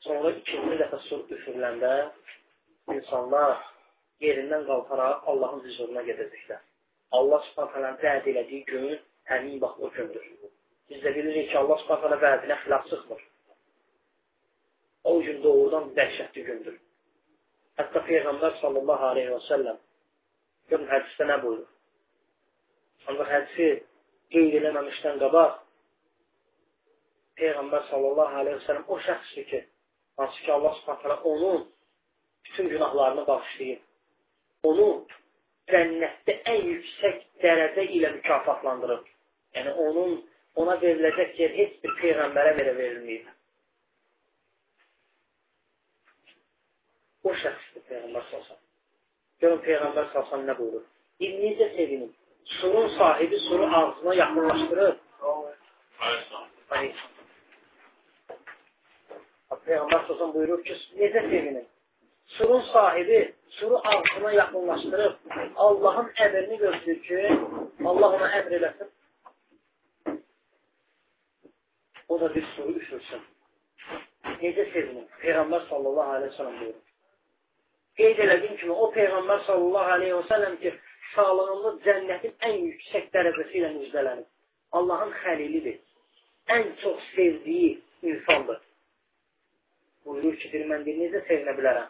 [0.05, 1.93] Sonra ikinci dəfə sur üfürüləndə
[2.95, 3.57] insanlar
[4.25, 6.61] yerindən qalxaraq Allahın hüzuruna gedəcəklər.
[7.17, 8.87] Allah subhanətələrin vəd elədiyi gün
[9.31, 10.25] həmin vaxt o gündür.
[10.89, 13.21] Biz də bilirik ki, Allah subhanətələ vədinə xilaf çıxmır.
[15.11, 16.77] O gün doğrudan dəhşətli gündür.
[17.79, 19.79] Hətta Peyğəmbər sallallahu aleyhi və səlləm
[20.71, 21.69] Görün, hədisdə nə buyurur?
[23.11, 23.67] Ancaq hədisi
[24.33, 25.57] qeyd eləməmişdən qabaq
[27.41, 29.61] Peyğəmbər sallallahu aleyhi ve sellem o şəxsdir ki,
[30.21, 31.65] hansı ki Allah subhanətələ onun
[32.45, 33.79] bütün günahlarını bağışlayır.
[34.69, 34.87] Onu
[35.71, 39.03] cənnətdə ən yüksək dərəcə ilə mükafatlandırır.
[39.55, 40.17] Yəni, onun,
[40.61, 43.29] ona veriləcək yer heç bir Peyğəmbərə verə verilməyib.
[47.23, 48.59] O şəxsdir Peyğəmbər sallallahu
[49.41, 50.83] Görün Peyğəmbər salsan nə buyurur?
[51.19, 52.11] Bir necə sevinin?
[52.59, 54.95] Surun sahibi suru ağzına yaxınlaşdırır.
[59.67, 61.67] Peyğəmbər salsan buyurur ki, necə sevinin?
[62.35, 63.19] Surun sahibi
[63.57, 65.13] suru ağzına yaxınlaşdırıb
[65.65, 67.23] Allahın əmrini gözləyir ki,
[67.85, 68.93] Allah ona əmr eləsin.
[72.07, 73.27] O da bir suru üfürsün.
[74.45, 75.09] Necə sevinin?
[75.25, 76.87] Peyğəmbər sallallahu aleyhi ve sellem buyurur
[78.01, 80.73] qeyd elədiyim kimi, o Peyğəmbər sallallahu aleyhi və səlləm ki,
[81.13, 84.27] sağlığında cənnətin ən yüksək dərəcəsi ilə müjdələnib.
[84.79, 85.79] Allahın xəlilidir.
[86.55, 87.71] Ən çox sevdiyi
[88.11, 88.59] insandır.
[90.05, 91.89] Buyurur ki, bir mən necə sevinə bilərəm?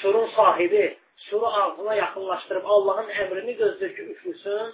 [0.00, 0.84] Surun sahibi
[1.26, 4.72] suru ağzına yaxınlaşdırıb Allahın əmrini gözləyir ki, üflüsün.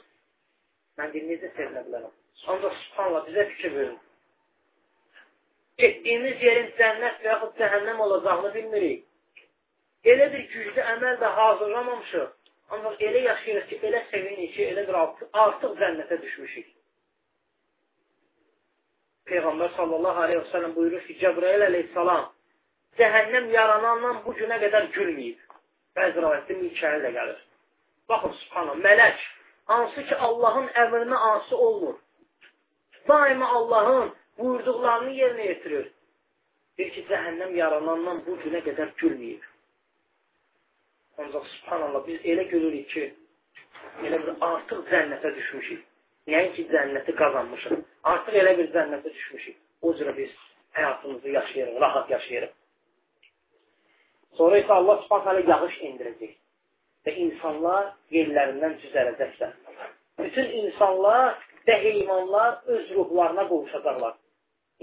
[0.98, 2.14] Mən necə sevinə bilərəm?
[2.52, 3.98] Ancaq subhanallah bizə fikir verin.
[5.80, 9.06] Getdiyimiz yerin cənnət və yaxud cəhənnəm olacağını bilmirik.
[10.12, 12.28] Elə bir güclü əməl də hazırlamamışıq.
[12.74, 16.68] Ancaq elə yaşayırıq ki, elə sevinik ki, elə bir artıq, artıq cənnətə düşmüşük.
[19.30, 22.28] Peyğəmbər sallallahu aleyhi və sələm buyurur ki, Cəbrail aleyhissalam
[22.98, 25.38] cəhənnəm yaranandan bu günə qədər gülməyib.
[25.96, 27.38] Bəzi rəvayətdə Mikail də gəlir.
[28.10, 29.22] Baxın, subhanallah, mələk,
[29.72, 31.96] hansı ki, Allahın əmrinə ansı olmur.
[33.08, 35.86] Daima Allahın buyurduqlarını yerinə yetirir.
[36.78, 39.46] Bir ki, cəhənnəm yaranandan bu günə qədər gülməyib.
[41.20, 43.06] Ancaq subhanallah biz elə görürük ki,
[44.06, 45.89] elə bir artıq cənnətə düşmüşük.
[46.30, 47.82] Nəinki cənnəti qazanmışıq.
[48.12, 49.56] Artıq elə bir cənnətə düşmüşük.
[49.82, 50.32] O cürə biz
[50.78, 52.52] həyatımızı yaşayırıq, rahat yaşayırıq.
[54.38, 56.34] Sonra isə Allah subhanələ yağış indirəcək
[57.06, 59.54] və insanlar yerlərindən düzələcəklər.
[60.20, 64.14] Bütün insanlar və heyvanlar öz ruhlarına qovuşacaqlar.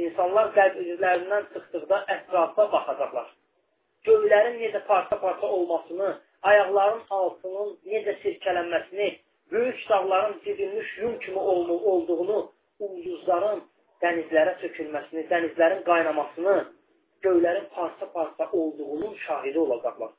[0.05, 3.29] İnsanlar qəlblərindən çıxdıqda ətrafa baxacaqlar.
[4.07, 6.09] Göylərin necə parça-parça olmasını,
[6.51, 9.09] ayaqların altının necə sirkələnməsini,
[9.51, 12.39] böyük dağların didilmiş yum kimi olduğunu,
[12.79, 13.63] ulduzların
[14.01, 16.57] dənizlərə sökülməsini, dənizlərin qaynamasını,
[17.25, 20.11] göylərin parça-parça olduğunun şahidi olacaqlar.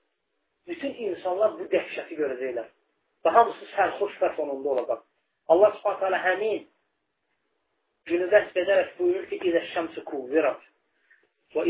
[0.66, 2.66] Bütün insanlar bu dəhşəti görəcəklər.
[3.24, 5.04] Və hamısı sərxoş və sonunda olacaq.
[5.48, 6.66] Allah subhanət hələ həmin
[8.10, 10.66] günü vəsb edərək buyurur ki, İzə şəmsi kuvvirat
[11.54, 11.64] və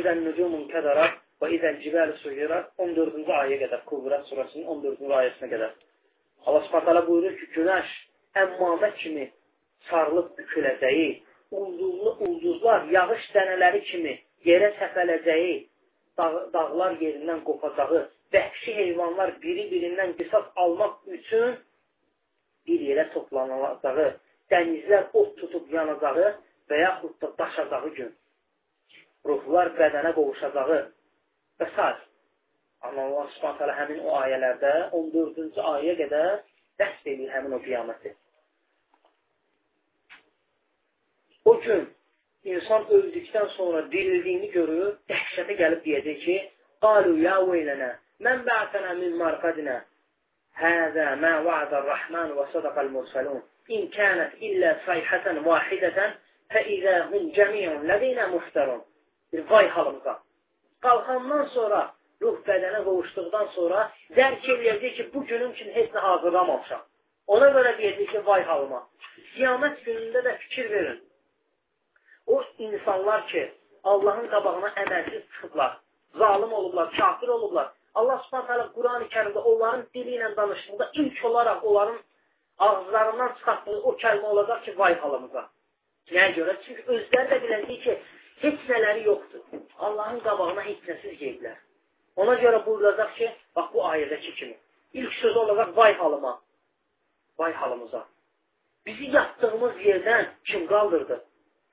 [0.00, 5.70] izən nücumun kədərət Və izəl cibəl suyirat 14-cü ayə qədər, Kuvrat surasının 14-cü ayəsinə qədər.
[6.46, 7.90] Allah subhanətələ buyurur ki, günəş
[8.42, 9.26] əmmamə kimi
[9.88, 11.08] sarılıb büküləcəyi,
[11.50, 14.14] ulduzlu ulduzlar yağış dənələri kimi
[14.48, 15.56] yerə səpələcəyi,
[16.18, 21.58] dağ, dağlar yerindən qopacağı, vəhşi heyvanlar biri-birindən qisas almaq üçün
[22.66, 24.08] bir yerə toplanacağı,
[24.52, 26.30] dənizlər od tutub yanacağı
[26.70, 28.14] və yaxud da daşacağı gün,
[29.26, 30.80] ruhlar bədənə qovuşacağı,
[31.60, 31.90] və s.
[32.88, 36.28] Amma Allah subhanət həmin o ayələrdə 14-cü ayəyə qədər
[36.80, 38.12] dəst edir həmin o qiyaməti.
[41.50, 41.84] O gün
[42.54, 46.38] insan öldükdən sonra dirildiyini görür, dəhşətə gəlib deyəcək ki,
[46.80, 47.90] Qalu ya veylənə,
[48.24, 49.76] mən bə'tənə min marqadinə,
[50.60, 53.42] Həzə mə va'də rəhman və sadaqəl mürsəlun,
[53.76, 56.16] İn kənət illə sayhətən vahidətən,
[56.52, 58.80] fəizə hum cəmiyyun ləzinə muhtərun.
[59.32, 60.16] Bir vay halımıza
[60.84, 61.80] qalxandan sonra,
[62.22, 63.84] ruh bədənə qovuşduqdan sonra
[64.16, 66.82] dərk eləyəcək ki, bu günüm üçün heç nə hazırlamamışam.
[67.36, 68.80] Ona görə deyəcək ki, vay halıma.
[69.34, 71.00] Qiyamət günündə də fikir verin.
[72.26, 73.44] O insanlar ki,
[73.84, 75.78] Allahın qabağına əməlsiz çıxıblar,
[76.22, 77.70] zalim olublar, kafir olublar.
[77.94, 81.98] Allah subhanət Quran-ı kərimdə onların dili ilə danışdıqda ilk olaraq onların
[82.58, 85.48] ağızlarından çıxartdığı o kəlmə olacaq ki, vay halımıza.
[86.12, 86.56] Nəyə görə?
[86.66, 87.98] Çünki özləri də biləcək ki,
[88.44, 89.60] heç nələri yoxdur.
[89.78, 91.58] Allahın qabağına heç nəsiz qeydlər.
[92.16, 94.56] Ona görə buyurulacaq ki, bax bu ayədəki kimi.
[94.92, 96.40] İlk söz olacaq, vay halıma,
[97.38, 98.06] vay halımıza.
[98.86, 101.24] Bizi yatdığımız yerdən kim qaldırdı?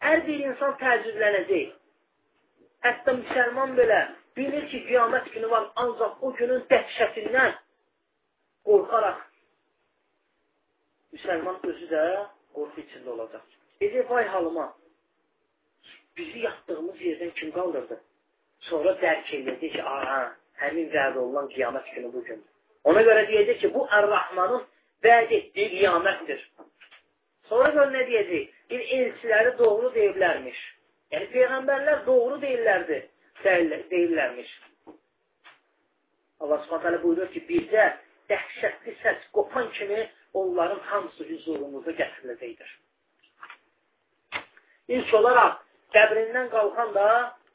[0.04, 1.72] Hər bir insan təəccüblənəcək.
[2.86, 4.02] Hətta müsəlman belə
[4.38, 7.56] bilir ki, qiyamət günü var, ancaq o günün dəhşətindən
[8.68, 9.24] qorxaraq
[11.16, 12.04] müsəlman özü də
[12.54, 13.46] qorxu içində olacaq.
[13.82, 14.68] Dedi, vay halıma,
[16.18, 18.02] bizi yatdığımız yerdən kim qaldırdı?
[18.66, 20.22] Sonra dərk edəcək ki, aha,
[20.62, 22.42] həmin vəd olunan qiyamət günü bu gün.
[22.90, 24.64] Ona görə deyəcək ki, bu Ər-Rahmanın
[25.06, 26.42] vəd etdiyi qiyamətdir.
[27.50, 28.50] Sonra gör nə deyəcək?
[28.72, 30.64] Bir elçiləri doğru deyiblərmiş.
[31.14, 32.98] Yəni, Peyğəmbərlər doğru deyirlərdi,
[33.44, 34.50] deyirlərmiş.
[36.44, 37.86] Allah subhanətələ buyurur ki, bizə
[38.30, 42.74] dəhşətli səs qopan kimi onların hamısı hüzurumuza gətiriləcəkdir.
[44.98, 45.64] İlk olaraq
[45.96, 47.08] qəbrindən qalxan da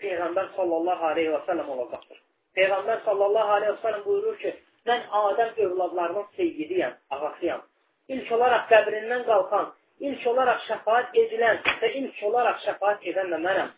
[0.04, 2.22] Peyğəmbər sallallahu aleyhi və səlləm olacaqdır.
[2.58, 4.54] Peyğəmbər sallallahu aleyhi və səlləm buyurur ki,
[4.88, 7.62] mən Adəm övladlarının seyyidiyəm, ağasıyam.
[8.14, 9.70] İlk olaraq qəbrindən qalxan,
[10.08, 13.70] ilk olaraq şəfaat edilən və ilk olaraq şəfaat edən də mənəm.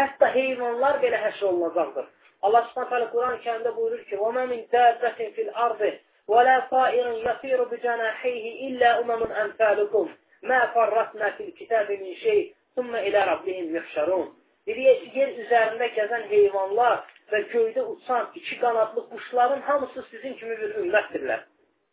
[0.00, 2.06] Hətta heyvanlar belə həşr olunacaqdır.
[2.42, 5.90] Allah Subhanahu taala Quran-ı Kərimdə buyurur ki: "Və mə min dabbatin fil ardı
[6.32, 10.12] və la ta'irin yasiru bi canahihi illa umamun amsalukum
[10.50, 14.28] ma farratna fil kitabi min şey, thumma ila rabbihim yuhşarun."
[14.68, 16.98] Deyir, yer üzərində gəzən heyvanlar
[17.32, 21.44] və göydə uçan iki qanadlı quşların hamısı sizin kimi bir ümmətdirlər.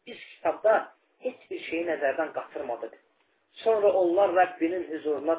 [0.07, 0.73] Biz kitabda
[1.25, 2.97] heç bir şeyi nəzərdən qatırmadıq.
[3.63, 5.35] Sonra onlar Rəbbinin huzuruna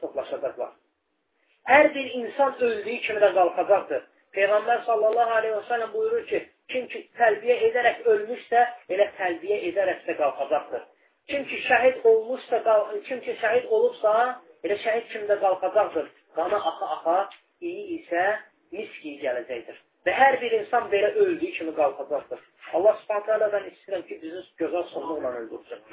[0.00, 0.72] toplaşacaqlar.
[1.70, 4.02] Hər bir insan öldüyü kimi də qalxacaqdır.
[4.36, 6.40] Peyğəmbər sallallahu aleyhi və sələm buyurur ki,
[6.72, 8.64] kim ki təlbiyə edərək ölmüşsə,
[8.96, 10.82] elə təlbiyə edərək də qalxacaqdır.
[11.30, 12.60] Kim ki şəhid olmuşsa,
[13.06, 14.12] kim ki şəhid olubsa,
[14.66, 16.10] elə şəhid kimi də qalxacaqdır.
[16.34, 17.18] Qana axa-axa,
[17.62, 18.22] iyi isə
[18.74, 19.76] miski gələcəkdir.
[20.04, 22.40] Və hər bir insan belə öldüyü kimi qalxacaqdır.
[22.76, 25.84] Allah subhanətə alədən istəyirəm ki, bizi gözəl sonluqla öldürsün.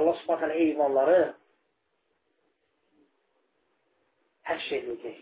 [0.00, 1.18] Allah subhanətə heyvanları
[4.50, 5.20] həşr edəcək.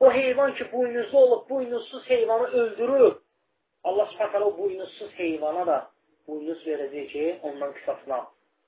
[0.00, 3.18] O heyvan ki, buynuzlu olub, buynuzsuz heyvanı öldürür.
[3.84, 5.78] Allah subhanətə o buynuzsuz heyvana da
[6.28, 8.22] buynuz verəcək ki, ondan qısasına,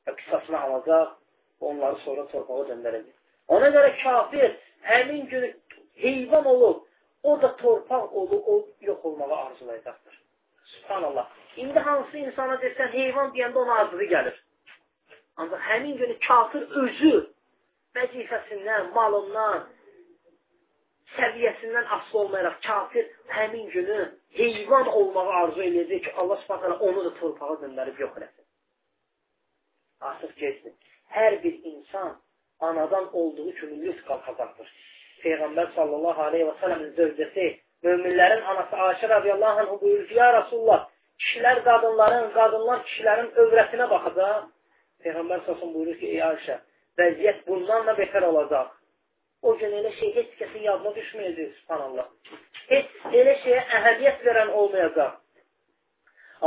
[0.06, 1.14] və qısasına alacaq,
[1.60, 3.17] onları sonra torpağa döndərəcək.
[3.48, 5.52] Ona görə kafir həmin günü
[5.94, 6.84] heyvan olub,
[7.22, 10.22] o da torpaq olub, o yox olmağa arzulayacaqdır.
[10.64, 11.30] Subhanallah.
[11.56, 14.36] İndi hansı insana desən, heyvan deyəndə ona arzulı gəlir.
[15.36, 17.14] Ancaq həmin günü kafir özü
[17.96, 19.66] vəzifəsindən, malından,
[21.16, 23.98] səviyyəsindən asılı olmayaraq kafir həmin günü
[24.40, 28.46] heyvan olmağı arzu eləyəcək ki, Allah subhanətlə onu da torpağa döndərib yox eləsin.
[30.00, 30.74] Artıq geçsin.
[31.16, 32.18] Hər bir insan
[32.59, 34.67] anadan olduğu kimi lüt qalxacaqdır.
[35.23, 37.47] Peyğəmbər sallallahu aleyhi və sələmin zövcəsi,
[37.85, 40.85] möminlərin anası Ayşə radiyallahu anh buyurur ki, ya Rasulullah,
[41.21, 44.45] kişilər qadınların, qadınlar kişilərin övrətinə baxacaq.
[45.03, 46.59] Peyğəmbər səsəm buyurur ki, ey Ayşə,
[46.99, 48.71] vəziyyət bundan da betər olacaq.
[49.41, 52.05] O gün elə şey heç kəsin yadına düşməyəcək, subhanallah.
[52.69, 55.19] Heç elə şeyə əhəmiyyət verən olmayacaq.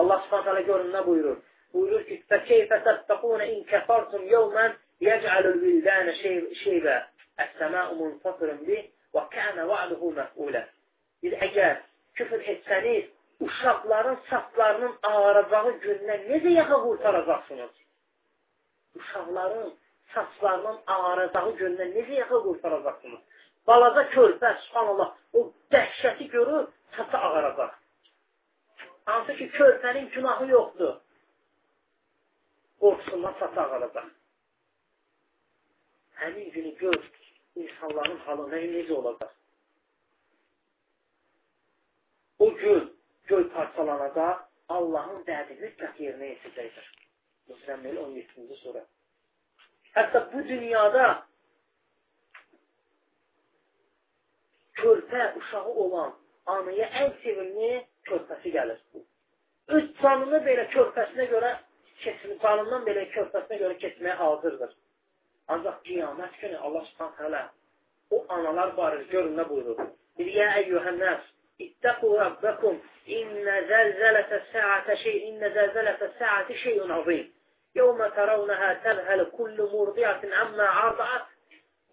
[0.01, 1.37] Allah subhanallah görün nə buyurur?
[1.75, 4.67] Buyurur ki, فَكَيْفَ تَتَّقُونَ اِنْ كَفَرْتُمْ يَوْمًا
[5.01, 6.07] يَجْعَلُ الْوِلْدَانَ
[6.65, 6.97] شَيْبًا
[7.45, 8.83] السَّمَاءُ مُنْفَطِرٌ بِهِ
[9.17, 10.63] وَكَانَ وَعْدُهُ مَفْعُولًا
[11.23, 11.77] Bir əgər
[12.15, 13.05] küfür etsəniz,
[13.41, 17.73] uşaqların saçlarının ağaracağı gündən necə yaxa qurtaracaqsınız?
[18.97, 19.73] uşaqların
[20.15, 23.23] saçlarının ağaracağı gündən necə yaxa qurtaracaqsınız?
[23.67, 25.41] Balaca körpə, subhanallah, o
[25.73, 27.73] dəhşəti görür, saçı ağaracaq.
[29.05, 30.95] Hansı ki, körpənin günahı yoxdur.
[32.81, 34.07] Qorxusundan saçı ağaracaq.
[36.22, 37.12] Həmin günü gör,
[37.56, 39.32] insanların halı nə, necə olacaq?
[42.40, 42.84] O gün
[43.28, 44.44] göy parçalanacaq,
[44.76, 46.92] Allahın dədi mütləq yerinə yetəcəkdir.
[47.50, 48.84] Müsəmmil 17-ci surə.
[49.96, 51.08] Hətta bu dünyada
[54.82, 56.14] körpə uşağı olan
[56.56, 57.72] anaya ən sevimli
[58.12, 58.80] körpəsi gəlir.
[59.76, 61.52] Öz canını belə körpəsinə görə
[62.06, 64.81] keçmə, canından belə körpəsinə görə keçməyə hazırdır.
[65.55, 67.45] Ancaq qiyamət günü Allah subhanət hələ
[68.11, 69.89] o analar barır, görün nə buyurur.
[70.19, 71.31] Bir yə əyyuhənnəs,
[71.67, 72.83] ittəqu rabbəkum,
[73.21, 77.33] innə zəlzələtə səətə şey, innə zəlzələtə səəti şeyun azim.
[77.77, 81.27] يوم ترونها تذهل كل مرضعة عما عرضعت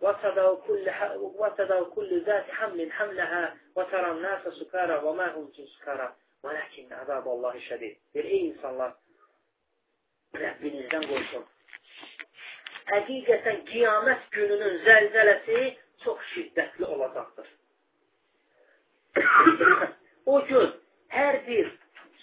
[0.02, 7.28] وتضع كل, وتضع كل ذات حمل حملها وترى الناس سكارى وما هم سكارى ولكن عذاب
[7.28, 7.96] الله şədid.
[8.16, 8.92] Bir ey insanlar,
[10.36, 11.46] Rəbbinizdən qorxun.
[12.89, 15.63] Həqiqətən qiyamət gününün zəlzələsi
[16.05, 17.49] çox şiddətli olacaqdır.
[20.33, 20.73] o gün
[21.13, 21.71] hər bir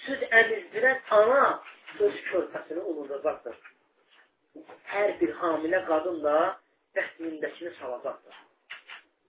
[0.06, 1.46] süd əmizdirən ana
[2.08, 3.56] öz körpəsini unudacaqdır.
[4.96, 6.36] Hər bir hamilə qadın da
[6.98, 8.36] bəxtindəkini salacaqdır.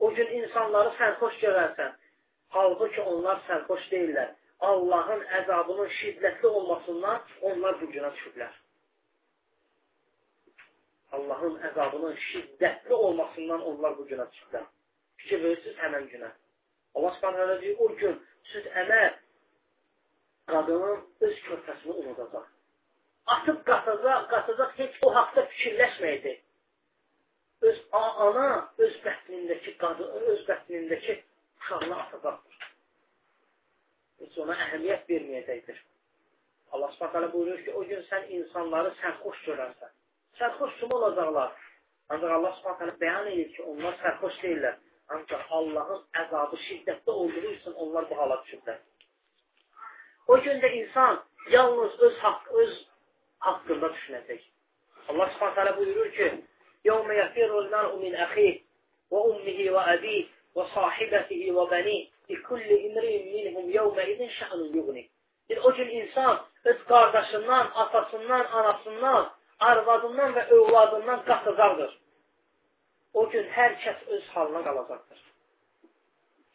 [0.00, 1.94] O gün insanları sərxoş görərsən,
[2.56, 4.34] halbuki onlar sərxoş deyirlər.
[4.70, 7.18] Allahın əzabının şiddətli olmasından
[7.50, 8.52] onlar bu günə düşüblər.
[11.16, 14.66] Allahın əzabının şiddətli olmasından onlar bu günə düşüblər.
[15.22, 16.32] Fikir verirsiniz həmən günə.
[16.96, 18.20] Allah subhanələ deyir, o gün
[18.52, 19.16] siz əməl
[20.52, 22.52] qadının öz körpəsini unudacaq
[23.26, 26.38] atıb qatacaq, qatacaq, heç o haqda fikirləşməyəcək.
[27.68, 28.48] Öz ana,
[28.84, 31.16] öz bətnindəki qadın, öz bətnindəki
[31.60, 32.58] uşağını atacaqdır.
[34.22, 35.82] Heç ona əhəmiyyət verməyəcəkdir.
[36.72, 39.95] Allah subhanətələ buyurur ki, o gün sən insanları sərxoş görərsən
[40.38, 41.52] sərxoş kimi olacaqlar.
[42.08, 44.76] Ancaq Allah Subhanahu bəyan edir ki, onlar sərxoş deyillər.
[45.14, 48.78] Ancaq Allahın əzabı şiddətli olduğu üçün onlar bu hala düşüblər.
[50.26, 52.72] O gündə insan yalnız öz haqq öz
[53.46, 54.40] haqqında düşünəcək.
[55.08, 56.44] Allah Subhanahu buyurur ki:
[56.84, 58.64] "Yevme yafirul mar'u min ahihi
[59.12, 64.72] ve ummihi ve abihi ve sahibatihi ve banihi li kulli imrin minhum yevme idin şa'nun
[64.72, 65.08] yughni."
[65.48, 71.92] Bir o gün insan öz qardaşından, atasından, anasından, arvadından və övladından qaçacaqdır.
[73.14, 75.22] O gün hər kəs öz halına qalacaqdır.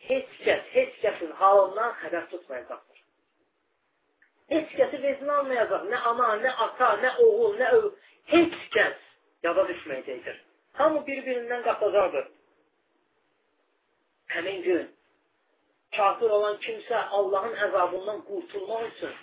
[0.09, 2.99] Heç kəs, heç kəsin halından xəbər tutmayacaqdır.
[4.53, 5.87] Heç kəsi vecinə almayacaq.
[5.93, 7.89] Nə ana, nə ata, nə oğul, nə öv.
[8.33, 8.97] heç kəs
[9.43, 10.37] yada düşməyəcəkdir.
[10.79, 12.27] Hamı bir-birindən qatacaqdır.
[14.33, 14.89] Həmin gün
[15.97, 19.15] kafir olan kimsə Allahın əzabından qurtulmaq üçün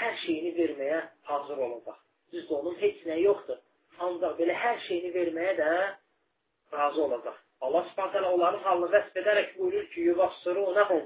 [0.00, 1.00] hər şeyini verməyə
[1.30, 1.98] hazır olacaq.
[2.32, 3.58] Düzdür, onun heç nə yoxdur.
[4.06, 5.70] Ancaq belə hər şeyini verməyə də
[6.72, 7.38] razı olacaq.
[7.60, 11.02] Allah subhanətələ onların halını vəsb edərək buyurur ki, yuvassırunəhum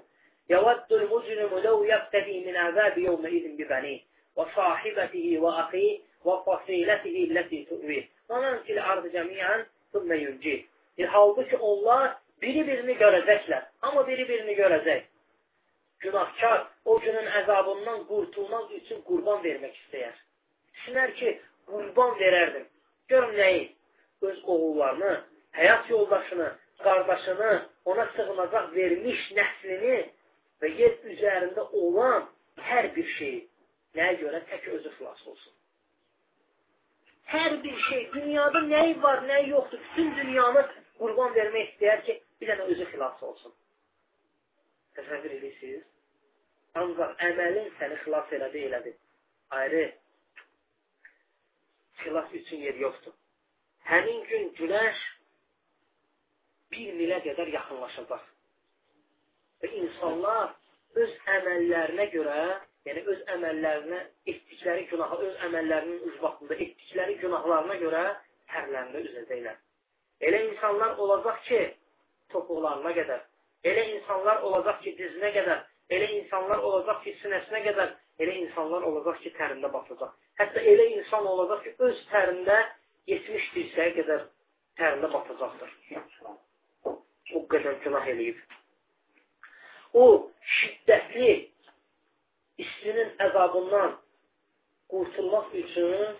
[0.52, 3.94] yəvaddul mucrimu ləv yəbtədi min əzəbi yevmə izin bibəni
[4.38, 5.86] və sahibətihi və əxi
[6.26, 9.64] və fasilətihi illəti tu'vih və məntil ardı cəmiyyən
[9.94, 10.60] thümmə yüncih.
[10.98, 12.14] E, halbuki onlar
[12.44, 13.66] biri-birini görəcəklər.
[13.88, 15.02] Amma biri-birini görəcək.
[16.04, 20.14] Günahkar o günün əzabından qurtulmaq üçün qurban vermək istəyər.
[20.74, 21.32] Düşünər ki,
[21.70, 22.66] qurban verərdim.
[23.08, 23.64] Görüm nəyi?
[24.24, 25.14] Öz oğullarını,
[25.58, 26.52] həyat yoldaşını,
[26.84, 27.52] qardaşını,
[27.84, 29.98] ona sığınacaq vermiş nəslini
[30.62, 32.28] və yer üzərində olan
[32.68, 33.42] hər bir şeyi
[33.98, 35.52] nəyə görə tək özü xilas olsun.
[37.34, 40.64] Hər bir şey, dünyada nəyi var, nəyi yoxdur, bütün dünyanı
[40.98, 43.54] qurban vermək istəyər ki, bir dənə özü xilas olsun.
[44.98, 45.84] Təsəvvür edirsiniz?
[46.78, 48.92] Ancaq əməlin səni xilas elədi, elədi.
[49.58, 49.84] Ayrı,
[52.02, 53.14] xilas üçün yer yoxdur.
[53.90, 55.00] Həmin gün günəş
[56.72, 58.22] bir milə qədər yaxınlaşacaq.
[59.62, 60.54] Və insanlar
[61.02, 62.38] öz əməllərinə görə,
[62.88, 64.00] yəni öz əməllərinə
[64.32, 68.02] etdikləri günahı, öz əməllərinin ucbatında etdikləri günahlarına görə
[68.52, 69.60] tərlərində üzəcəklər.
[70.28, 71.60] Elə insanlar olacaq ki,
[72.32, 73.22] topuqlarına qədər,
[73.70, 75.64] elə insanlar olacaq ki, dizinə qədər,
[75.96, 80.14] elə insanlar olacaq ki, sinəsinə qədər, elə insanlar olacaq ki, tərində batacaq.
[80.40, 82.56] Hətta elə insan olacaq ki, öz tərində
[83.10, 84.24] 70 dirsəyə qədər
[84.78, 85.70] tərində batacaqdır
[87.34, 88.38] o qədər günah eləyib.
[89.94, 90.04] O
[90.58, 91.30] şiddətli
[92.62, 93.94] istinin əzabından
[94.92, 96.18] qurtulmaq üçün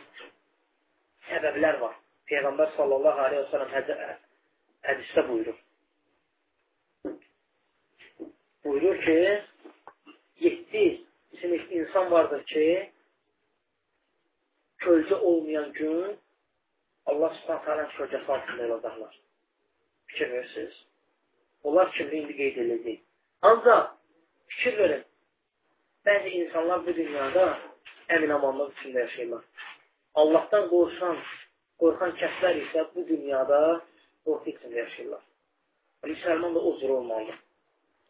[1.29, 1.99] səbəblər var.
[2.31, 3.73] Peyğəmbər sallallahu aleyhi və sələm
[4.89, 5.59] hədisdə buyurur.
[8.65, 9.19] Buyurur ki,
[10.47, 10.85] yetdi
[11.41, 12.65] sinif insan vardır ki,
[14.85, 16.17] kölgə olmayan gün
[17.11, 19.15] Allah subhanət hələ kölgəsi altında olacaqlar.
[20.11, 20.77] Fikir verirsiniz?
[21.65, 22.95] Onlar kimdə indi qeyd edildi.
[23.51, 23.91] Ancaq
[24.53, 25.05] fikir verin,
[26.07, 27.45] bəzi insanlar bu dünyada
[28.17, 29.45] əminamanlıq içində yaşayırlar.
[30.23, 31.21] Allahdan qorxan,
[31.83, 33.61] qorxan kəslər isə bu dünyada
[34.25, 35.23] qorxu içində yaşayırlar.
[36.05, 37.39] Müsəlman da o cür olmalıdır.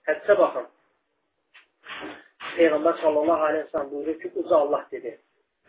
[0.08, 0.66] Hədsə baxın.
[2.56, 5.12] Peyğəmbər sallallahu aleyhi ve sellem buyurur ki, uca Allah dedi.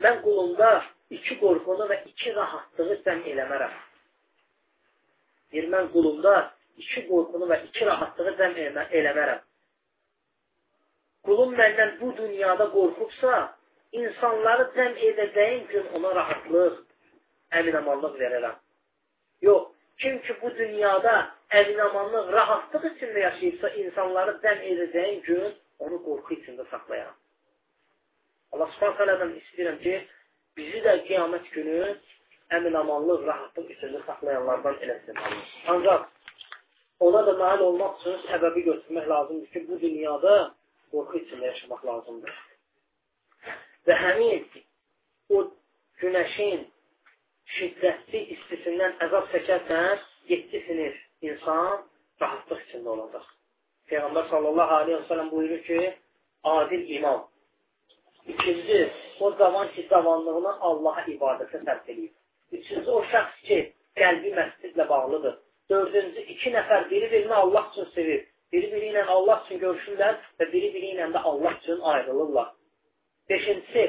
[0.04, 0.70] Mən qulumda
[1.14, 3.76] iki qorxunu və iki rahatlığı sən eləmərəm.
[5.52, 6.34] Deyir, mən qulumda
[6.82, 8.58] iki qorxunu və iki rahatlığı cəm
[9.00, 9.44] eləmərəm.
[11.26, 13.38] Qulum məndən bu dünyada qorxubsa,
[14.02, 16.82] insanları cəm edəcəyim gün ona rahatlıq,
[17.60, 18.58] əminamanlıq verərəm.
[19.48, 21.16] Yox, kim ki bu dünyada
[21.62, 25.48] əminamanlıq, rahatlıq içində yaşayıbsa, insanları cəm edəcəyim gün
[25.80, 27.16] onu qorxu içində saxlayaram.
[28.54, 29.96] Allah subhanət hələdən istəyirəm ki,
[30.58, 31.80] bizi də qiyamət günü
[32.58, 35.20] əminamanlıq, rahatlıq içində saxlayanlardan eləsin.
[35.74, 36.06] Ancaq
[37.08, 40.36] ona da nail olmaq üçün səbəbi götürmək lazımdır ki, bu dünyada
[40.92, 42.38] qorxu içində yaşamaq lazımdır.
[43.88, 44.46] Və həmin
[45.36, 45.44] o
[46.02, 46.66] günəşin
[47.58, 50.00] şiddətli istisindən əzab çəkərsən,
[50.30, 51.84] 7 sinif insan
[52.22, 53.28] rahatlıq içində olacaq.
[53.92, 55.82] Peyğəmbər sallallahu aleyhi və sələm buyurur ki,
[56.56, 57.26] adil imam.
[58.28, 62.14] İkinci, o zaman ki, zamanlığını Allaha ibadətə sərf edib.
[62.52, 63.60] Üçüncü, o şəxs ki,
[64.00, 65.36] qəlbi məscidlə bağlıdır.
[65.70, 68.26] Dördüncü, iki nəfər biri-birini Allah üçün sevir.
[68.54, 72.52] Biri-biri ilə Allah üçün görüşürlər və biri-biri ilə də Allah üçün ayrılırlar.
[73.30, 73.86] Beşincisi,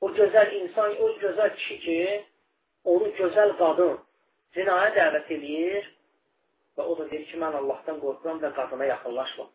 [0.00, 1.98] o gözəl insan, o gözəl kişi ki,
[2.84, 3.98] onu gözəl qadın
[4.54, 5.86] zinaya dəvət edir
[6.78, 9.50] və o da deyir ki, mən Allahdan qorxuram və qadına yaxınlaşmam.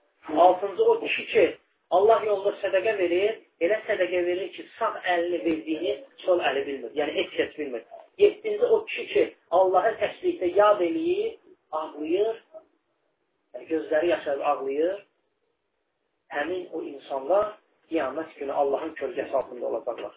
[0.46, 1.46] Altıncı, o kişi ki,
[1.92, 5.94] Allah yolunda sədəqə verir, elə sədəqə verir ki, sağ əlini verdiyini
[6.26, 6.92] sol əli bilmir.
[7.00, 7.86] Yəni, heç kəs bilmir.
[8.18, 11.38] Yeddinci, o kişi ki, Allahı təsbihdə yad eləyir,
[11.72, 12.42] ağlayır,
[13.54, 15.00] yəni gözləri yaşarıb ağlayır,
[16.36, 17.56] həmin o insanlar
[17.90, 20.14] qiyamət günü Allahın kölgəsi altında olacaqlar.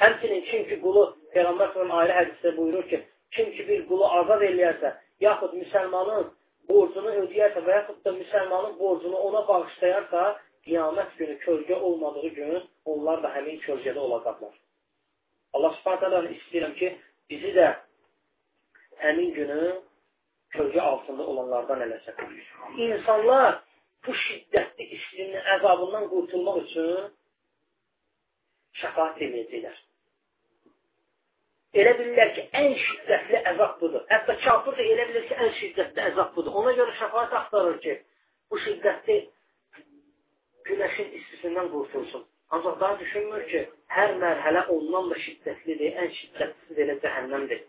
[0.00, 3.02] Həmçinin kim ki qulu, Peyğəmbər s.ə.v ayrı hədisdə buyurur ki,
[3.36, 4.92] kim ki bir qulu azad eləyərsə,
[5.26, 6.30] yaxud müsəlmanın
[6.70, 10.22] borcunu ödəyərsə və yaxud da müsəlmanın borcunu ona bağışlayarsa,
[10.66, 12.62] qiyamət günü kölgə olmadığı gün
[12.94, 14.52] onlar da həmin kölgədə olacaqlar.
[15.56, 16.90] Allah subhanətələ istəyirəm ki,
[17.30, 17.68] bizi də
[19.04, 19.62] həmin günü
[20.54, 22.14] kölgə altında olanlardan eləsin.
[22.86, 23.60] İnsanlar
[24.06, 27.10] bu şiddətli istinin əzabından qurtulmaq üçün
[28.82, 29.78] şəfaat edəcəklər.
[31.80, 34.02] elə bilirlər ki, ən şiddətli əzab budur.
[34.10, 36.56] Hətta kafir də elə bilir ki, ən şiddətli əzab budur.
[36.62, 37.94] Ona görə şəfaət axtarır ki,
[38.50, 39.18] bu şiddətli
[40.70, 42.24] günəşin istisindən qurtulsun.
[42.50, 43.60] Ancaq daha düşünmür ki,
[43.96, 47.60] hər mərhələ ondan da şiddətlidir, ən şiddətlisi elə cəhənnəmdir.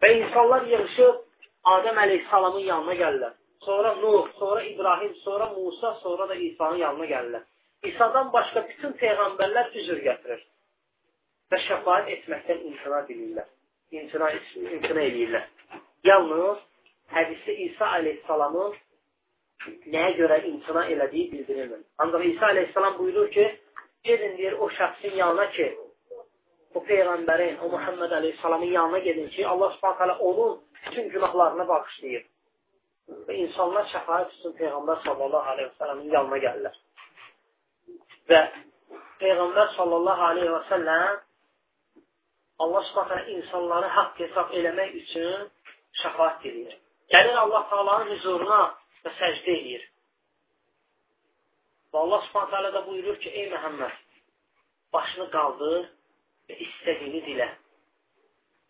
[0.00, 1.26] Və insanlar yığışıb
[1.68, 3.32] Adəm əleyhissalamın yanına gəlirlər.
[3.60, 7.42] Sonra Nuh, sonra İbrahim, sonra Musa, sonra da İsa'nın yanına gəlirlər.
[7.82, 10.40] İsa'dan başqa bütün peyğəmbərlər üzr gətirir
[11.52, 13.48] və şəfaət etməkdən imtina edirlər.
[13.90, 14.30] İmtina,
[14.76, 15.46] imtina edirlər.
[16.04, 16.64] Yalnız
[17.12, 18.76] hədisdə İsa əleyhissalamın
[19.66, 21.84] nəyə görə imtina elədiyi bildirilmir.
[22.02, 23.46] Ancaq İsa əleyhissalam buyurur ki,
[24.04, 25.68] gedin deyir o şəxsin yanına ki,
[26.74, 32.26] o peyğəmbərin, o Muhammed əleyhissalamın yanına gedin ki, Allah subhanət onun bütün günahlarını bağışlayır.
[33.26, 36.76] Və insanlar şəfayət üçün Peyğəmbər sallallahu aleyhi və səlləmin yanına gəlirlər.
[38.30, 38.42] Və
[39.22, 41.18] Peyğəmbər sallallahu aleyhi və səlləm
[42.64, 45.48] Allah subhanət insanları haqq hesab eləmək üçün
[46.02, 46.78] şəfayət edir.
[47.10, 48.60] Gəlir Allah Taala'nın huzuruna
[49.04, 49.86] və səcdə edir.
[51.90, 53.96] Və Allah subhanət da buyurur ki, ey Məhəmməd,
[54.94, 55.88] başını qaldır
[56.48, 57.48] və istədiyini dilə.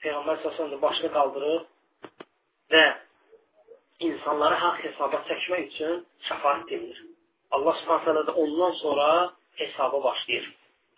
[0.05, 2.13] Peyğəmbər sallallahu başını qaldırıb
[2.73, 2.85] və
[4.09, 7.03] insanları haqq hesaba çəkmək üçün şəfaət edir.
[7.57, 9.09] Allah subhanətələ də ondan sonra
[9.61, 10.47] hesaba başlayır.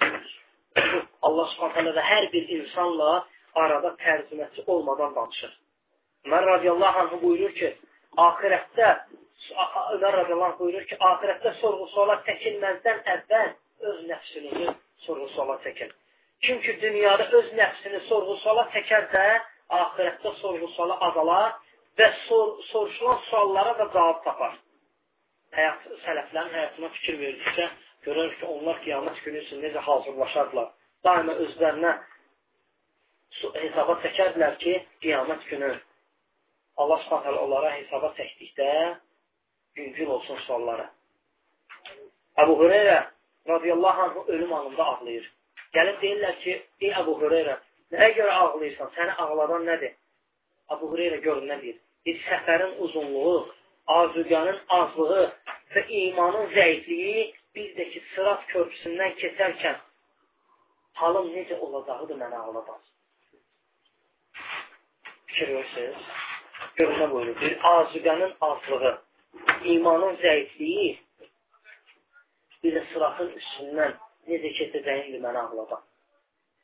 [1.27, 3.13] Allah subhanətələ də hər bir insanla
[3.55, 5.53] arada tərcüməçi olmadan danışır.
[6.27, 7.73] Ömər radiyallahu anh buyurur ki,
[8.27, 8.93] ahirətdə
[9.43, 13.49] Ömər radiyallahu anh buyurur ki, ahirətdə sorğu-suala çəkilməzdən əvvəl
[13.91, 14.69] öz nəfsinizi
[15.07, 15.91] sorğu-suala çəkin.
[16.47, 19.25] Kim ki, dünyada öz nəfsini sorğu-suala çəkərsə,
[19.81, 21.57] ahirətdə sorğu-suala azalar
[21.99, 24.55] və sor soruşulan suallara da cavab tapar.
[25.57, 27.69] Həyat, sələflərin həyatına fikir verdikcə
[28.07, 30.71] görürük ki, onlar qiyamət günü üçün necə hazırlaşardılar.
[31.05, 31.97] Daima özlərinə
[33.59, 35.75] hesaba çəkərdilər ki, qiyamət günü
[36.77, 38.69] Allah subhanələ onlara hesaba çəkdikdə
[39.77, 40.89] güncül olsun suallara.
[42.43, 42.99] Əbu Hüreyrə
[43.49, 45.29] radiyallahu anh ölüm anında ağlayır.
[45.75, 47.59] Gəlib deyirlər ki, ey Əbu Hüreyrə,
[47.93, 48.89] Nəyə görə ağlayırsan?
[48.97, 49.93] Səni ağladan nədir?
[50.73, 51.79] Abu Hureyra görün nə deyir?
[52.07, 53.35] Bir səfərin uzunluğu,
[53.97, 55.27] azuqanın azlığı
[55.75, 59.77] və imanın zəifliyi bir də ki, sırat körpüsündən keçərkən
[61.03, 62.81] halım necə olacağıdır mənə ağladan.
[65.27, 66.13] Fikir görürsünüz?
[66.77, 67.41] Görün nə buyurur?
[67.41, 68.93] Bir azuqanın azlığı,
[69.65, 70.91] imanın zəifliyi
[72.65, 73.95] bir də sıratın üstündən
[74.31, 75.83] necə keçəcəyini mənə ağladan.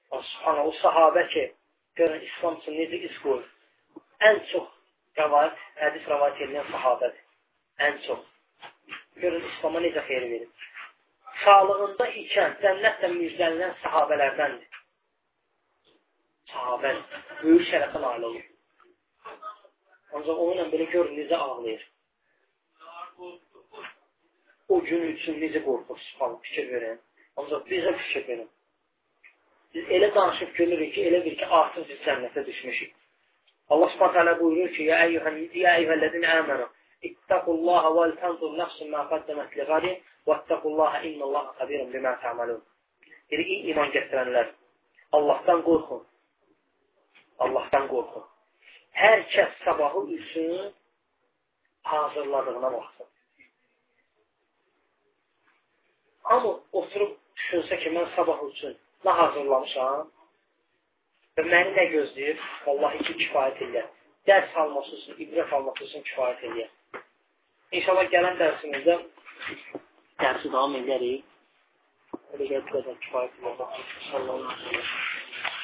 [0.09, 1.45] Subhana, o sahabə ki,
[2.01, 3.45] görün, İslam üçün necə iz qoyur.
[4.29, 4.69] Ən çox
[5.19, 7.25] rəvayət, hədis rəvayət edilən sahabədir.
[7.89, 8.25] Ən çox.
[9.23, 10.69] Görün, İslama necə xeyir verir.
[11.45, 14.81] Sağlığında ikən cənnətlə müjdələnən sahabələrdəndir.
[16.53, 16.95] Sahabə
[17.43, 18.47] böyük şərəfə nail olur.
[20.17, 21.83] Ancaq onunla belə görün, necə ağlayır.
[24.69, 27.03] O gün üçün necə qorxur, subhanə, fikir verin.
[27.41, 28.49] Ancaq bizə fikir verin.
[29.75, 32.95] Biz elə danışıb görürük ki, elə bir ki, artıq biz cənnətə düşmüşük.
[33.75, 36.69] Allah subhanət hələ buyurur ki, Ya eyyuhəllədin əmənu,
[37.09, 39.93] İttəqullaha və ltənzur nəfsin mə qəddəmət li qadi
[40.27, 42.63] və ittəqullaha innallaha xabirun bimə tə'malun.
[43.31, 44.49] Deyir, ey iman gətirənlər,
[45.19, 46.03] Allahdan qorxun.
[47.47, 48.25] Allahdan qorxun.
[48.99, 50.73] Hər kəs sabahı üçün
[51.83, 53.07] hazırladığına baxsın.
[56.25, 58.75] Amma oturub düşünsə ki, mən sabah üçün
[59.07, 60.09] nə hazırlamışam
[61.39, 62.43] və məni nə gözləyir?
[62.67, 63.87] Vallahi ki, kifayət edir.
[64.29, 66.69] Dərs alması üçün, ibrət alması üçün kifayət edir.
[67.79, 68.99] İnşallah gələn dərsimizdə
[70.25, 71.25] dərsi davam edərik.
[72.35, 73.95] Elə gəl bu qədər kifayət edir.
[74.11, 75.58] Sallallahu aleyhi ve sellem.